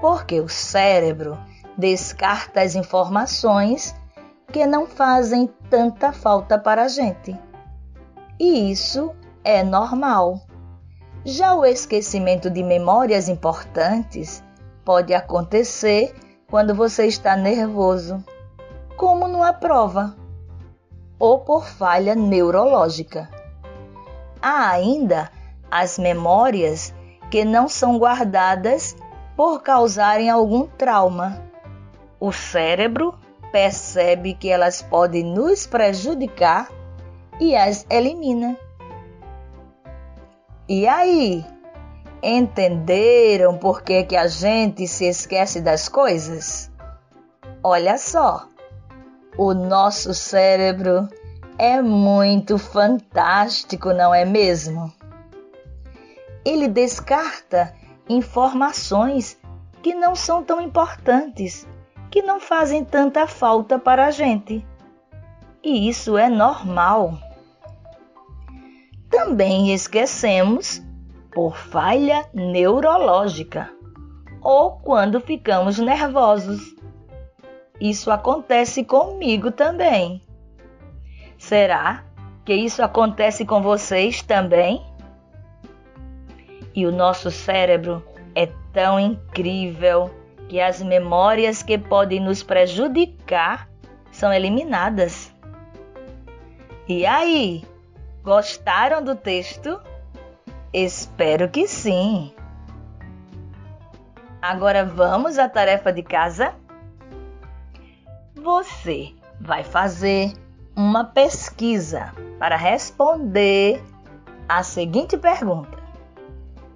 Porque 0.00 0.40
o 0.40 0.48
cérebro 0.48 1.36
descarta 1.76 2.62
as 2.62 2.76
informações 2.76 3.94
que 4.52 4.64
não 4.66 4.86
fazem 4.86 5.48
tanta 5.68 6.12
falta 6.12 6.58
para 6.58 6.84
a 6.84 6.88
gente 6.88 7.36
e 8.38 8.70
isso 8.70 9.14
é 9.42 9.62
normal. 9.62 10.40
Já 11.24 11.54
o 11.54 11.64
esquecimento 11.64 12.48
de 12.48 12.62
memórias 12.62 13.28
importantes 13.28 14.42
pode 14.84 15.12
acontecer 15.12 16.14
quando 16.48 16.74
você 16.74 17.06
está 17.06 17.36
nervoso, 17.36 18.24
como 18.96 19.28
numa 19.28 19.52
prova, 19.52 20.16
ou 21.18 21.40
por 21.40 21.66
falha 21.66 22.14
neurológica. 22.14 23.28
Há 24.40 24.70
ainda 24.70 25.30
as 25.70 25.98
memórias 25.98 26.94
que 27.30 27.44
não 27.44 27.68
são 27.68 27.98
guardadas 27.98 28.96
por 29.36 29.62
causarem 29.62 30.30
algum 30.30 30.66
trauma. 30.66 31.42
O 32.18 32.32
cérebro 32.32 33.14
percebe 33.52 34.34
que 34.34 34.48
elas 34.48 34.80
podem 34.80 35.24
nos 35.24 35.66
prejudicar 35.66 36.68
e 37.40 37.56
as 37.56 37.86
elimina. 37.90 38.56
E 40.68 40.86
aí? 40.86 41.44
Entenderam 42.22 43.56
por 43.56 43.82
que, 43.82 44.02
que 44.02 44.16
a 44.16 44.26
gente 44.26 44.86
se 44.88 45.06
esquece 45.06 45.60
das 45.60 45.88
coisas? 45.88 46.70
Olha 47.62 47.96
só, 47.96 48.48
o 49.36 49.54
nosso 49.54 50.12
cérebro 50.12 51.08
é 51.56 51.80
muito 51.80 52.58
fantástico, 52.58 53.92
não 53.92 54.12
é 54.12 54.24
mesmo? 54.24 54.92
Ele 56.44 56.66
descarta 56.66 57.72
informações 58.08 59.38
que 59.82 59.94
não 59.94 60.14
são 60.14 60.42
tão 60.42 60.60
importantes, 60.60 61.66
que 62.10 62.22
não 62.22 62.40
fazem 62.40 62.84
tanta 62.84 63.26
falta 63.26 63.78
para 63.78 64.06
a 64.06 64.10
gente. 64.10 64.66
E 65.62 65.88
isso 65.88 66.16
é 66.16 66.28
normal. 66.28 67.18
Também 69.10 69.72
esquecemos 69.72 70.82
por 71.32 71.56
falha 71.56 72.26
neurológica 72.34 73.70
ou 74.40 74.72
quando 74.72 75.20
ficamos 75.20 75.78
nervosos. 75.78 76.74
Isso 77.80 78.10
acontece 78.10 78.84
comigo 78.84 79.50
também. 79.50 80.22
Será 81.38 82.04
que 82.44 82.54
isso 82.54 82.82
acontece 82.82 83.44
com 83.44 83.62
vocês 83.62 84.22
também? 84.22 84.84
E 86.74 86.86
o 86.86 86.92
nosso 86.92 87.30
cérebro 87.30 88.04
é 88.34 88.46
tão 88.72 88.98
incrível 88.98 90.10
que 90.48 90.60
as 90.60 90.82
memórias 90.82 91.62
que 91.62 91.78
podem 91.78 92.20
nos 92.20 92.42
prejudicar 92.42 93.68
são 94.10 94.32
eliminadas. 94.32 95.32
E 96.88 97.04
aí, 97.04 97.64
gostaram 98.28 99.02
do 99.02 99.14
texto? 99.14 99.80
Espero 100.70 101.48
que 101.48 101.66
sim. 101.66 102.34
Agora 104.42 104.84
vamos 104.84 105.38
à 105.38 105.48
tarefa 105.48 105.90
de 105.90 106.02
casa? 106.02 106.54
Você 108.36 109.14
vai 109.40 109.64
fazer 109.64 110.34
uma 110.76 111.04
pesquisa 111.04 112.12
para 112.38 112.54
responder 112.54 113.82
a 114.46 114.62
seguinte 114.62 115.16
pergunta: 115.16 115.78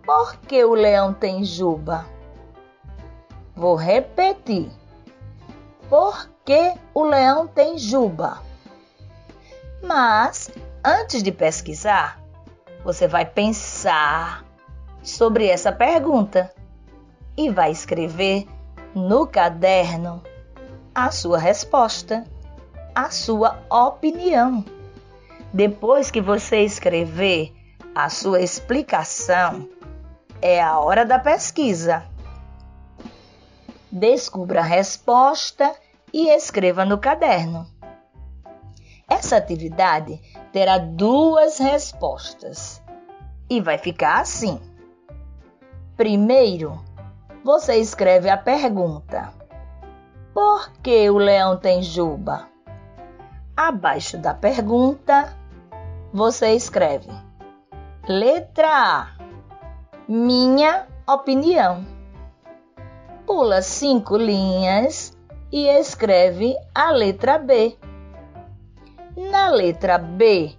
Por 0.06 0.36
que 0.36 0.64
o 0.64 0.72
leão 0.72 1.12
tem 1.12 1.44
juba? 1.44 2.06
Vou 3.54 3.76
repetir. 3.76 4.70
Por 5.90 6.30
que 6.46 6.72
o 6.94 7.04
leão 7.04 7.46
tem 7.46 7.76
juba? 7.76 8.40
Mas, 9.82 10.50
antes 10.84 11.22
de 11.22 11.30
pesquisar, 11.30 12.20
você 12.84 13.06
vai 13.06 13.24
pensar 13.24 14.44
sobre 15.02 15.46
essa 15.46 15.70
pergunta 15.70 16.52
e 17.36 17.50
vai 17.50 17.70
escrever 17.70 18.46
no 18.94 19.26
caderno 19.26 20.22
a 20.94 21.10
sua 21.10 21.38
resposta, 21.38 22.24
a 22.94 23.10
sua 23.10 23.62
opinião. 23.70 24.64
Depois 25.52 26.10
que 26.10 26.20
você 26.20 26.62
escrever 26.62 27.52
a 27.94 28.08
sua 28.08 28.40
explicação, 28.40 29.68
é 30.40 30.60
a 30.60 30.78
hora 30.78 31.04
da 31.04 31.18
pesquisa. 31.18 32.04
Descubra 33.90 34.60
a 34.60 34.64
resposta 34.64 35.72
e 36.12 36.28
escreva 36.28 36.84
no 36.84 36.98
caderno. 36.98 37.66
Essa 39.08 39.36
atividade 39.36 40.20
terá 40.52 40.78
duas 40.78 41.58
respostas 41.58 42.82
e 43.48 43.60
vai 43.60 43.78
ficar 43.78 44.20
assim. 44.20 44.60
Primeiro, 45.96 46.78
você 47.42 47.76
escreve 47.76 48.28
a 48.28 48.36
pergunta: 48.36 49.32
Por 50.34 50.70
que 50.82 51.08
o 51.10 51.18
leão 51.18 51.56
tem 51.56 51.82
juba? 51.82 52.48
Abaixo 53.56 54.18
da 54.18 54.34
pergunta, 54.34 55.36
você 56.12 56.54
escreve: 56.54 57.10
Letra 58.06 58.68
A: 58.68 59.08
Minha 60.08 60.86
opinião. 61.06 61.84
Pula 63.26 63.62
cinco 63.62 64.16
linhas 64.16 65.16
e 65.50 65.68
escreve 65.68 66.56
a 66.74 66.90
letra 66.90 67.38
B. 67.38 67.76
Na 69.16 69.50
letra 69.50 69.98
B, 69.98 70.52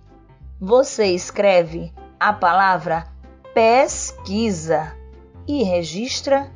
você 0.60 1.08
escreve 1.08 1.92
a 2.20 2.32
palavra 2.32 3.08
pesquisa 3.54 4.96
e 5.48 5.64
registra 5.64 6.52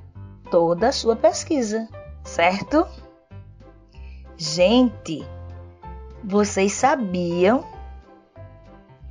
toda 0.51 0.89
a 0.89 0.91
sua 0.91 1.15
pesquisa, 1.15 1.87
certo? 2.23 2.87
Gente, 4.37 5.27
vocês 6.23 6.73
sabiam 6.73 7.65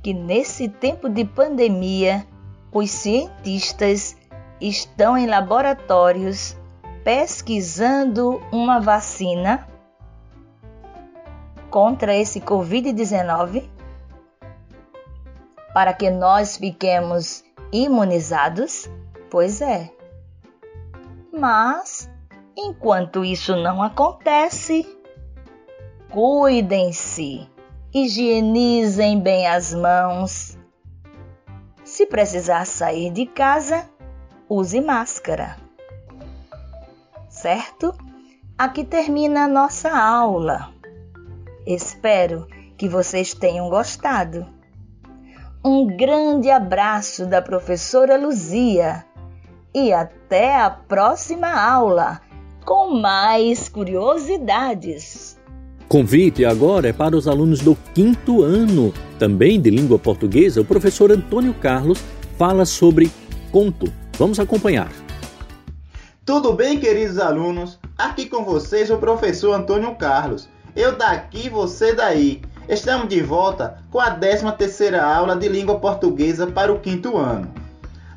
que 0.01 0.13
nesse 0.13 0.69
tempo 0.69 1.09
de 1.09 1.25
pandemia 1.25 2.25
os 2.71 2.89
cientistas 2.89 4.15
estão 4.61 5.17
em 5.17 5.27
laboratórios 5.27 6.55
pesquisando 7.03 8.41
uma 8.51 8.79
vacina 8.79 9.67
contra 11.77 12.15
esse 12.15 12.41
Covid-19 12.41 13.69
para 15.75 15.93
que 15.93 16.09
nós 16.09 16.57
fiquemos 16.57 17.43
imunizados? 17.71 18.89
Pois 19.29 19.61
é. 19.61 19.91
Mas, 21.31 22.09
enquanto 22.57 23.23
isso 23.23 23.55
não 23.55 23.83
acontece, 23.83 24.87
cuidem-se, 26.09 27.47
higienizem 27.93 29.21
bem 29.21 29.45
as 29.45 29.71
mãos. 29.71 30.57
Se 31.83 32.07
precisar 32.07 32.65
sair 32.65 33.11
de 33.11 33.27
casa, 33.27 33.87
use 34.49 34.81
máscara. 34.81 35.57
Certo? 37.29 37.93
Aqui 38.57 38.83
termina 38.83 39.43
a 39.43 39.47
nossa 39.47 39.95
aula. 39.95 40.75
Espero 41.67 42.47
que 42.77 42.87
vocês 42.87 43.33
tenham 43.33 43.69
gostado. 43.69 44.45
Um 45.65 45.85
grande 45.85 46.49
abraço 46.49 47.25
da 47.25 47.41
professora 47.41 48.17
Luzia 48.17 49.03
e 49.75 49.91
até 49.91 50.55
a 50.55 50.69
próxima 50.69 51.49
aula 51.49 52.21
com 52.65 52.97
mais 53.01 53.67
curiosidades. 53.67 55.37
Convite 55.89 56.45
agora 56.45 56.87
é 56.87 56.93
para 56.93 57.17
os 57.17 57.27
alunos 57.27 57.59
do 57.59 57.75
quinto 57.93 58.43
ano, 58.43 58.93
também 59.19 59.59
de 59.59 59.69
língua 59.69 59.99
portuguesa. 59.99 60.61
O 60.61 60.65
professor 60.65 61.11
Antônio 61.11 61.53
Carlos 61.53 62.01
fala 62.37 62.63
sobre 62.63 63.11
conto. 63.51 63.91
Vamos 64.17 64.39
acompanhar. 64.39 64.91
Tudo 66.25 66.53
bem, 66.53 66.79
queridos 66.79 67.19
alunos? 67.19 67.77
Aqui 67.97 68.25
com 68.25 68.45
vocês 68.45 68.89
o 68.89 68.97
professor 68.97 69.53
Antônio 69.53 69.95
Carlos 69.95 70.47
eu 70.77 70.95
daqui, 70.95 71.49
você 71.49 71.93
daí. 71.93 72.39
Estamos 72.69 73.07
de 73.07 73.19
volta 73.19 73.81
com 73.89 73.99
a 73.99 74.15
13ª 74.15 75.01
aula 75.01 75.35
de 75.35 75.49
língua 75.49 75.79
portuguesa 75.79 76.45
para 76.45 76.71
o 76.71 76.79
quinto 76.79 77.17
ano. 77.17 77.51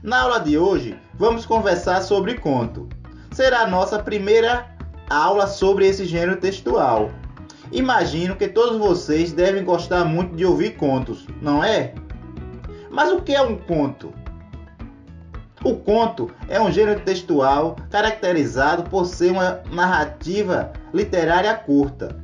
Na 0.02 0.20
aula 0.20 0.38
de 0.38 0.58
hoje, 0.58 0.98
vamos 1.14 1.46
conversar 1.46 2.02
sobre 2.02 2.34
conto. 2.34 2.86
Será 3.32 3.60
a 3.60 3.66
nossa 3.66 3.98
primeira 3.98 4.66
aula 5.08 5.46
sobre 5.46 5.86
esse 5.86 6.04
gênero 6.04 6.36
textual. 6.36 7.10
Imagino 7.72 8.36
que 8.36 8.46
todos 8.46 8.76
vocês 8.76 9.32
devem 9.32 9.64
gostar 9.64 10.04
muito 10.04 10.36
de 10.36 10.44
ouvir 10.44 10.76
contos, 10.76 11.26
não 11.40 11.64
é? 11.64 11.94
Mas 12.90 13.10
o 13.10 13.22
que 13.22 13.34
é 13.34 13.40
um 13.40 13.56
conto? 13.56 14.12
O 15.64 15.76
conto 15.76 16.30
é 16.48 16.60
um 16.60 16.70
gênero 16.70 17.00
textual 17.00 17.76
caracterizado 17.90 18.82
por 18.84 19.06
ser 19.06 19.30
uma 19.30 19.60
narrativa 19.70 20.72
literária 20.92 21.54
curta, 21.54 22.19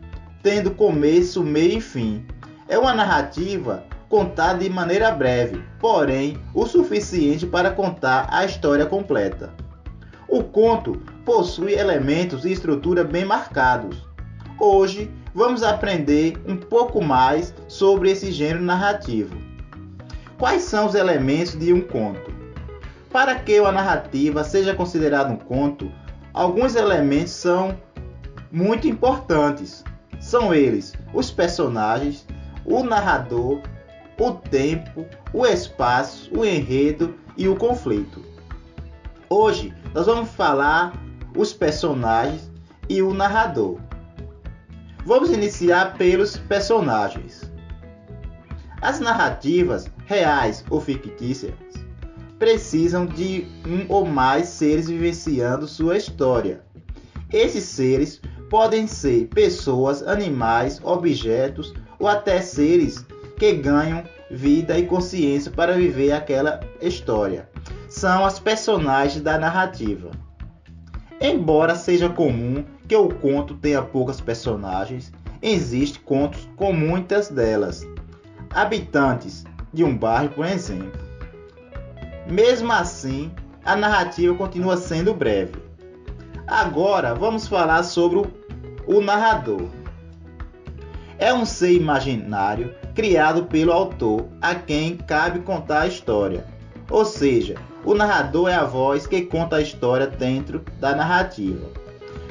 tendo 0.47 0.71
começo, 0.71 1.43
meio 1.43 1.79
e 1.79 1.81
fim. 1.81 2.25
É 2.69 2.79
uma 2.79 2.95
narrativa 2.95 3.83
contada 4.09 4.61
de 4.61 4.71
maneira 4.71 5.11
breve, 5.11 5.61
porém 5.81 6.39
o 6.55 6.65
suficiente 6.67 7.45
para 7.45 7.73
contar 7.73 8.29
a 8.31 8.45
história 8.45 8.87
completa. 8.87 9.53
O 10.29 10.45
conto 10.45 11.03
possui 11.25 11.73
elementos 11.73 12.45
e 12.45 12.53
estrutura 12.53 13.03
bem 13.03 13.25
marcados. 13.25 14.09
Hoje 14.61 15.11
vamos 15.35 15.65
aprender 15.65 16.41
um 16.47 16.57
pouco 16.57 17.03
mais 17.03 17.53
sobre 17.67 18.13
esse 18.13 18.31
gênero 18.31 18.63
narrativo. 18.63 19.37
Quais 20.39 20.63
são 20.63 20.87
os 20.87 20.95
elementos 20.95 21.59
de 21.59 21.73
um 21.73 21.81
conto? 21.81 22.33
Para 23.11 23.35
que 23.35 23.59
uma 23.59 23.73
narrativa 23.73 24.45
seja 24.45 24.77
considerada 24.77 25.29
um 25.29 25.39
conto, 25.39 25.91
alguns 26.33 26.77
elementos 26.77 27.33
são 27.33 27.77
muito 28.53 28.87
importantes. 28.87 29.83
São 30.21 30.55
eles 30.55 30.95
os 31.12 31.31
personagens, 31.31 32.27
o 32.64 32.83
narrador, 32.83 33.61
o 34.19 34.33
tempo, 34.33 35.07
o 35.33 35.47
espaço, 35.47 36.31
o 36.37 36.45
enredo 36.45 37.14
e 37.37 37.49
o 37.49 37.57
conflito. 37.57 38.25
Hoje 39.29 39.75
nós 39.95 40.07
vamos 40.07 40.31
falar 40.31 40.93
os 41.37 41.53
personagens 41.53 42.51
e 42.89 43.03
o 43.03 43.12
narrador. 43.12 43.79
Vamos 45.05 45.31
iniciar 45.31 45.95
pelos 45.97 46.37
personagens. 46.37 47.51
As 48.81 49.01
narrativas, 49.01 49.91
reais 50.07 50.64
ou 50.71 50.81
fictícias, 50.81 51.55
precisam 52.39 53.07
de 53.07 53.47
um 53.67 53.87
ou 53.89 54.05
mais 54.05 54.49
seres 54.49 54.89
vivenciando 54.89 55.67
sua 55.67 55.97
história. 55.97 56.66
Esses 57.33 57.64
seres 57.64 58.20
podem 58.49 58.87
ser 58.87 59.27
pessoas, 59.29 60.03
animais, 60.03 60.81
objetos 60.85 61.74
ou 61.99 62.07
até 62.07 62.41
seres 62.41 63.05
que 63.37 63.53
ganham 63.53 64.05
vida 64.31 64.79
e 64.79 64.87
consciência 64.87 65.51
para 65.51 65.74
viver 65.74 66.12
aquela 66.12 66.61
história. 66.81 67.49
São 67.89 68.24
as 68.24 68.39
personagens 68.39 69.22
da 69.22 69.39
narrativa. 69.39 70.11
Embora 71.20 71.74
seja 71.74 72.09
comum 72.09 72.64
que 72.87 72.95
o 72.95 73.09
conto 73.09 73.55
tenha 73.55 73.83
poucas 73.83 74.20
personagens, 74.20 75.12
existem 75.43 76.03
contos 76.03 76.49
com 76.57 76.72
muitas 76.72 77.29
delas. 77.29 77.87
Habitantes 78.51 79.45
de 79.72 79.83
um 79.83 79.97
bairro, 79.97 80.31
por 80.31 80.47
exemplo. 80.47 81.01
Mesmo 82.31 82.72
assim, 82.72 83.31
a 83.64 83.77
narrativa 83.77 84.35
continua 84.35 84.77
sendo 84.77 85.14
breve. 85.14 85.66
Agora 86.47 87.13
vamos 87.13 87.49
falar 87.49 87.83
sobre 87.83 88.23
o 88.87 89.01
narrador. 89.01 89.69
É 91.19 91.35
um 91.35 91.45
ser 91.45 91.73
imaginário 91.73 92.73
criado 92.95 93.47
pelo 93.47 93.73
autor 93.73 94.29
a 94.41 94.55
quem 94.55 94.97
cabe 94.97 95.41
contar 95.41 95.81
a 95.83 95.87
história. 95.89 96.45
Ou 96.89 97.05
seja, 97.05 97.57
o 97.85 97.95
narrador 97.95 98.49
é 98.49 98.55
a 98.55 98.65
voz 98.65 99.09
que 99.09 99.23
conta 99.23 99.57
a 99.57 99.61
história 99.61 100.07
dentro 100.07 100.65
da 100.79 100.95
narrativa. 100.95 101.69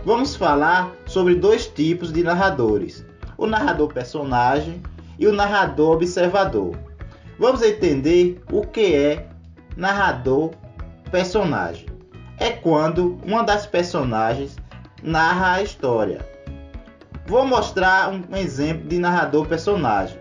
Vamos 0.05 0.33
falar 0.33 0.91
sobre 1.05 1.35
dois 1.35 1.67
tipos 1.67 2.13
de 2.13 2.23
narradores: 2.23 3.05
o 3.37 3.45
narrador 3.45 3.93
personagem 3.93 4.81
e 5.19 5.27
o 5.27 5.33
narrador 5.33 5.95
observador. 5.95 6.73
Vamos 7.37 7.61
entender 7.61 8.41
o 8.49 8.61
que 8.61 8.95
é 8.95 9.27
narrador 9.75 10.51
personagem. 11.11 11.94
É 12.37 12.49
quando 12.51 13.19
uma 13.25 13.43
das 13.43 13.65
personagens 13.65 14.57
narra 15.01 15.53
a 15.53 15.63
história. 15.63 16.19
Vou 17.27 17.45
mostrar 17.45 18.11
um 18.11 18.35
exemplo 18.35 18.87
de 18.87 18.99
narrador 18.99 19.47
personagem. 19.47 20.19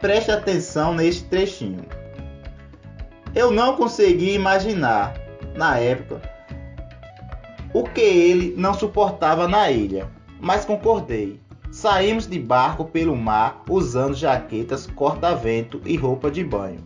Preste 0.00 0.30
atenção 0.30 0.94
neste 0.94 1.24
trechinho. 1.24 1.84
Eu 3.34 3.50
não 3.50 3.76
consegui 3.76 4.34
imaginar, 4.34 5.14
na 5.54 5.78
época, 5.78 6.22
o 7.74 7.84
que 7.84 8.00
ele 8.00 8.54
não 8.56 8.72
suportava 8.72 9.46
na 9.46 9.70
ilha, 9.70 10.08
mas 10.40 10.64
concordei. 10.64 11.40
Saímos 11.70 12.26
de 12.26 12.38
barco 12.38 12.86
pelo 12.86 13.14
mar 13.14 13.62
usando 13.68 14.14
jaquetas, 14.14 14.86
corta-vento 14.86 15.82
e 15.84 15.96
roupa 15.96 16.30
de 16.30 16.42
banho. 16.42 16.80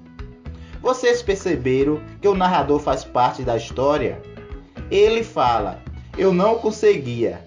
Vocês 0.80 1.22
perceberam 1.22 2.00
que 2.20 2.26
o 2.26 2.34
narrador 2.34 2.80
faz 2.80 3.04
parte 3.04 3.42
da 3.42 3.56
história? 3.56 4.20
Ele 4.90 5.22
fala: 5.24 5.80
Eu 6.16 6.32
não 6.32 6.58
conseguia. 6.58 7.44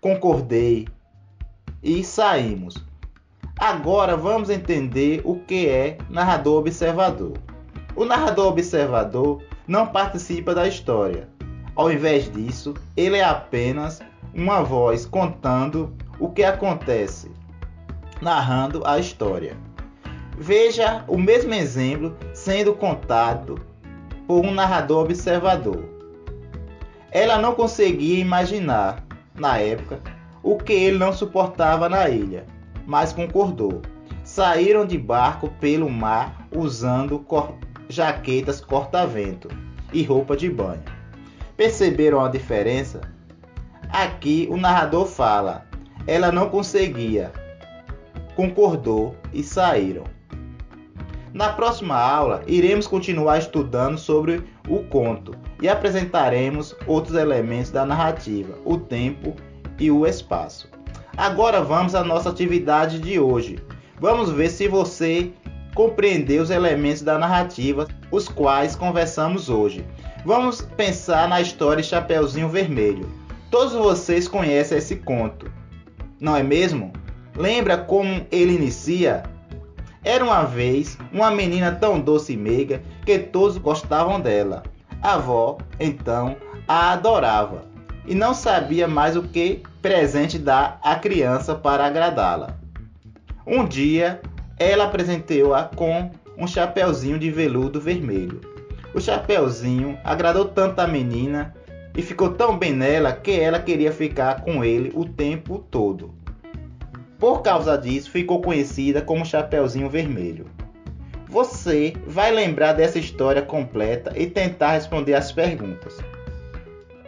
Concordei 0.00 0.86
e 1.82 2.04
saímos. 2.04 2.76
Agora 3.58 4.16
vamos 4.16 4.50
entender 4.50 5.20
o 5.24 5.36
que 5.36 5.68
é 5.68 5.98
narrador 6.08 6.58
observador. 6.58 7.36
O 7.96 8.04
narrador 8.04 8.46
observador 8.46 9.42
não 9.66 9.86
participa 9.88 10.54
da 10.54 10.68
história. 10.68 11.28
Ao 11.74 11.90
invés 11.90 12.30
disso, 12.30 12.74
ele 12.96 13.16
é 13.16 13.24
apenas 13.24 14.00
uma 14.34 14.62
voz 14.62 15.04
contando 15.04 15.92
o 16.20 16.28
que 16.28 16.44
acontece, 16.44 17.30
narrando 18.20 18.82
a 18.86 18.98
história. 18.98 19.56
Veja 20.36 21.04
o 21.08 21.18
mesmo 21.18 21.52
exemplo 21.52 22.16
sendo 22.32 22.74
contado 22.74 23.60
por 24.26 24.44
um 24.44 24.52
narrador 24.52 25.04
observador. 25.04 25.87
Ela 27.10 27.38
não 27.38 27.54
conseguia 27.54 28.20
imaginar, 28.20 29.04
na 29.34 29.58
época, 29.58 30.00
o 30.42 30.56
que 30.56 30.72
ele 30.72 30.98
não 30.98 31.12
suportava 31.12 31.88
na 31.88 32.08
ilha, 32.08 32.44
mas 32.86 33.12
concordou. 33.12 33.82
Saíram 34.24 34.86
de 34.86 34.98
barco 34.98 35.48
pelo 35.60 35.88
mar 35.88 36.46
usando 36.54 37.18
cor 37.20 37.54
jaquetas 37.88 38.60
corta-vento 38.60 39.48
e 39.92 40.02
roupa 40.02 40.36
de 40.36 40.50
banho. 40.50 40.82
Perceberam 41.56 42.22
a 42.22 42.28
diferença? 42.28 43.00
Aqui 43.88 44.46
o 44.50 44.56
narrador 44.56 45.06
fala: 45.06 45.66
ela 46.06 46.30
não 46.30 46.50
conseguia, 46.50 47.32
concordou 48.36 49.16
e 49.32 49.42
saíram. 49.42 50.04
Na 51.38 51.50
próxima 51.50 51.94
aula, 51.94 52.42
iremos 52.48 52.88
continuar 52.88 53.38
estudando 53.38 53.96
sobre 53.96 54.42
o 54.68 54.82
conto 54.82 55.36
e 55.62 55.68
apresentaremos 55.68 56.74
outros 56.84 57.14
elementos 57.14 57.70
da 57.70 57.86
narrativa, 57.86 58.58
o 58.64 58.76
tempo 58.76 59.36
e 59.78 59.88
o 59.88 60.04
espaço. 60.04 60.68
Agora 61.16 61.62
vamos 61.62 61.94
à 61.94 62.02
nossa 62.02 62.28
atividade 62.28 62.98
de 62.98 63.20
hoje. 63.20 63.60
Vamos 64.00 64.32
ver 64.32 64.50
se 64.50 64.66
você 64.66 65.30
compreendeu 65.76 66.42
os 66.42 66.50
elementos 66.50 67.02
da 67.02 67.16
narrativa, 67.16 67.86
os 68.10 68.28
quais 68.28 68.74
conversamos 68.74 69.48
hoje. 69.48 69.86
Vamos 70.24 70.60
pensar 70.60 71.28
na 71.28 71.40
história 71.40 71.84
Chapeuzinho 71.84 72.48
Vermelho. 72.48 73.08
Todos 73.48 73.74
vocês 73.74 74.26
conhecem 74.26 74.78
esse 74.78 74.96
conto, 74.96 75.48
não 76.20 76.34
é 76.34 76.42
mesmo? 76.42 76.92
Lembra 77.36 77.78
como 77.78 78.26
ele 78.32 78.56
inicia? 78.56 79.37
Era 80.08 80.24
uma 80.24 80.42
vez 80.42 80.96
uma 81.12 81.30
menina 81.30 81.70
tão 81.70 82.00
doce 82.00 82.32
e 82.32 82.36
meiga 82.38 82.80
que 83.04 83.18
todos 83.18 83.58
gostavam 83.58 84.18
dela. 84.18 84.62
A 85.02 85.16
avó, 85.16 85.58
então, 85.78 86.34
a 86.66 86.92
adorava 86.92 87.66
e 88.06 88.14
não 88.14 88.32
sabia 88.32 88.88
mais 88.88 89.18
o 89.18 89.22
que 89.22 89.62
presente 89.82 90.38
dar 90.38 90.80
à 90.82 90.94
criança 90.94 91.54
para 91.54 91.84
agradá-la. 91.84 92.56
Um 93.46 93.66
dia, 93.66 94.22
ela 94.58 94.88
presenteou-a 94.88 95.64
com 95.64 96.10
um 96.38 96.46
chapeuzinho 96.46 97.18
de 97.18 97.30
veludo 97.30 97.78
vermelho. 97.78 98.40
O 98.94 99.00
chapeuzinho 99.02 99.98
agradou 100.02 100.46
tanto 100.46 100.80
a 100.80 100.86
menina 100.86 101.54
e 101.94 102.00
ficou 102.00 102.30
tão 102.30 102.56
bem 102.56 102.72
nela 102.72 103.12
que 103.12 103.32
ela 103.32 103.60
queria 103.60 103.92
ficar 103.92 104.40
com 104.40 104.64
ele 104.64 104.90
o 104.94 105.04
tempo 105.04 105.58
todo. 105.70 106.14
Por 107.18 107.42
causa 107.42 107.76
disso, 107.76 108.10
ficou 108.10 108.40
conhecida 108.40 109.02
como 109.02 109.26
Chapeuzinho 109.26 109.90
Vermelho. 109.90 110.46
Você 111.26 111.94
vai 112.06 112.30
lembrar 112.30 112.72
dessa 112.72 112.98
história 112.98 113.42
completa 113.42 114.12
e 114.16 114.26
tentar 114.26 114.72
responder 114.72 115.14
as 115.14 115.32
perguntas. 115.32 115.98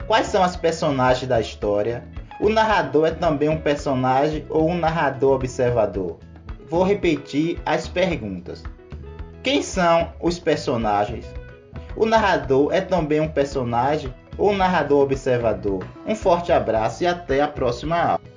Quais 0.06 0.26
são 0.26 0.42
as 0.42 0.56
personagens 0.56 1.28
da 1.28 1.40
história? 1.40 2.04
O 2.40 2.48
narrador 2.48 3.06
é 3.06 3.11
também 3.12 3.48
um 3.48 3.61
personagem 3.61 4.44
ou 4.50 4.68
um 4.68 4.76
narrador 4.76 5.36
observador? 5.36 6.18
Vou 6.68 6.82
repetir 6.82 7.61
as 7.64 7.86
perguntas. 7.86 8.64
Quem 9.42 9.62
são 9.62 10.12
os 10.20 10.38
personagens? 10.38 11.24
O 11.96 12.04
narrador 12.04 12.72
é 12.72 12.80
também 12.80 13.20
um 13.20 13.28
personagem 13.28 14.12
ou 14.36 14.50
um 14.50 14.56
narrador 14.56 15.02
observador? 15.02 15.86
Um 16.06 16.14
forte 16.14 16.50
abraço 16.50 17.04
e 17.04 17.06
até 17.06 17.40
a 17.40 17.48
próxima 17.48 17.96
aula. 17.96 18.30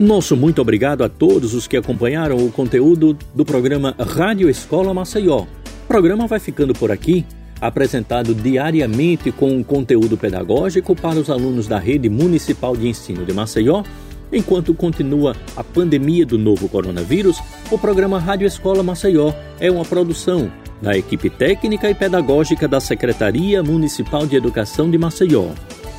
Nosso 0.00 0.36
muito 0.36 0.60
obrigado 0.60 1.04
a 1.04 1.08
todos 1.08 1.54
os 1.54 1.66
que 1.66 1.76
acompanharam 1.76 2.36
o 2.36 2.50
conteúdo 2.50 3.16
do 3.34 3.44
programa 3.44 3.94
Rádio 3.98 4.48
Escola 4.48 4.94
Maceió. 4.94 5.42
O 5.42 5.86
programa 5.86 6.26
vai 6.26 6.40
ficando 6.40 6.72
por 6.72 6.90
aqui, 6.90 7.26
apresentado 7.60 8.34
diariamente 8.34 9.30
com 9.30 9.62
conteúdo 9.62 10.16
pedagógico 10.16 10.96
para 10.96 11.18
os 11.18 11.28
alunos 11.28 11.68
da 11.68 11.78
Rede 11.78 12.08
Municipal 12.08 12.74
de 12.74 12.88
Ensino 12.88 13.24
de 13.24 13.32
Maceió. 13.34 13.84
Enquanto 14.32 14.72
continua 14.72 15.36
a 15.54 15.62
pandemia 15.62 16.24
do 16.24 16.38
novo 16.38 16.68
coronavírus, 16.68 17.38
o 17.70 17.76
programa 17.76 18.18
Rádio 18.18 18.46
Escola 18.46 18.82
Maceió 18.82 19.34
é 19.60 19.70
uma 19.70 19.84
produção 19.84 20.50
da 20.80 20.96
equipe 20.96 21.28
técnica 21.28 21.88
e 21.90 21.94
pedagógica 21.94 22.66
da 22.66 22.80
Secretaria 22.80 23.62
Municipal 23.62 24.26
de 24.26 24.36
Educação 24.36 24.90
de 24.90 24.96
Maceió. 24.96 25.50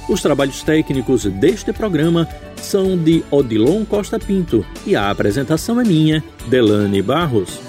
Os 0.08 0.22
trabalhos 0.22 0.62
técnicos 0.64 1.26
deste 1.26 1.72
programa 1.72 2.28
são 2.58 2.98
de 2.98 3.24
Odilon 3.32 3.86
Costa 3.86 4.20
Pinto 4.20 4.66
e 4.86 4.98
a 4.98 5.10
apresentação 5.10 5.80
é 5.80 5.84
minha, 5.84 6.22
Delane 6.48 7.02
Barros. 7.02 7.60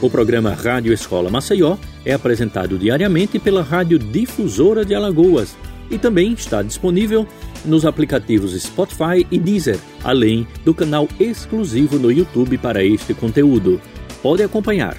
O 0.00 0.08
programa 0.08 0.54
Rádio 0.54 0.92
Escola 0.92 1.30
Maceió 1.30 1.76
é 2.04 2.14
apresentado 2.14 2.78
diariamente 2.78 3.38
pela 3.38 3.62
Rádio 3.62 3.98
Difusora 3.98 4.86
de 4.86 4.94
Alagoas 4.94 5.54
e 5.90 5.98
também 5.98 6.32
está 6.32 6.62
disponível 6.62 7.28
nos 7.62 7.84
aplicativos 7.84 8.60
Spotify 8.60 9.26
e 9.30 9.38
Deezer, 9.38 9.78
além 10.02 10.46
do 10.64 10.72
canal 10.72 11.06
exclusivo 11.20 11.98
no 11.98 12.10
YouTube 12.10 12.56
para 12.56 12.82
este 12.82 13.12
conteúdo. 13.12 13.78
Pode 14.22 14.42
acompanhar. 14.42 14.96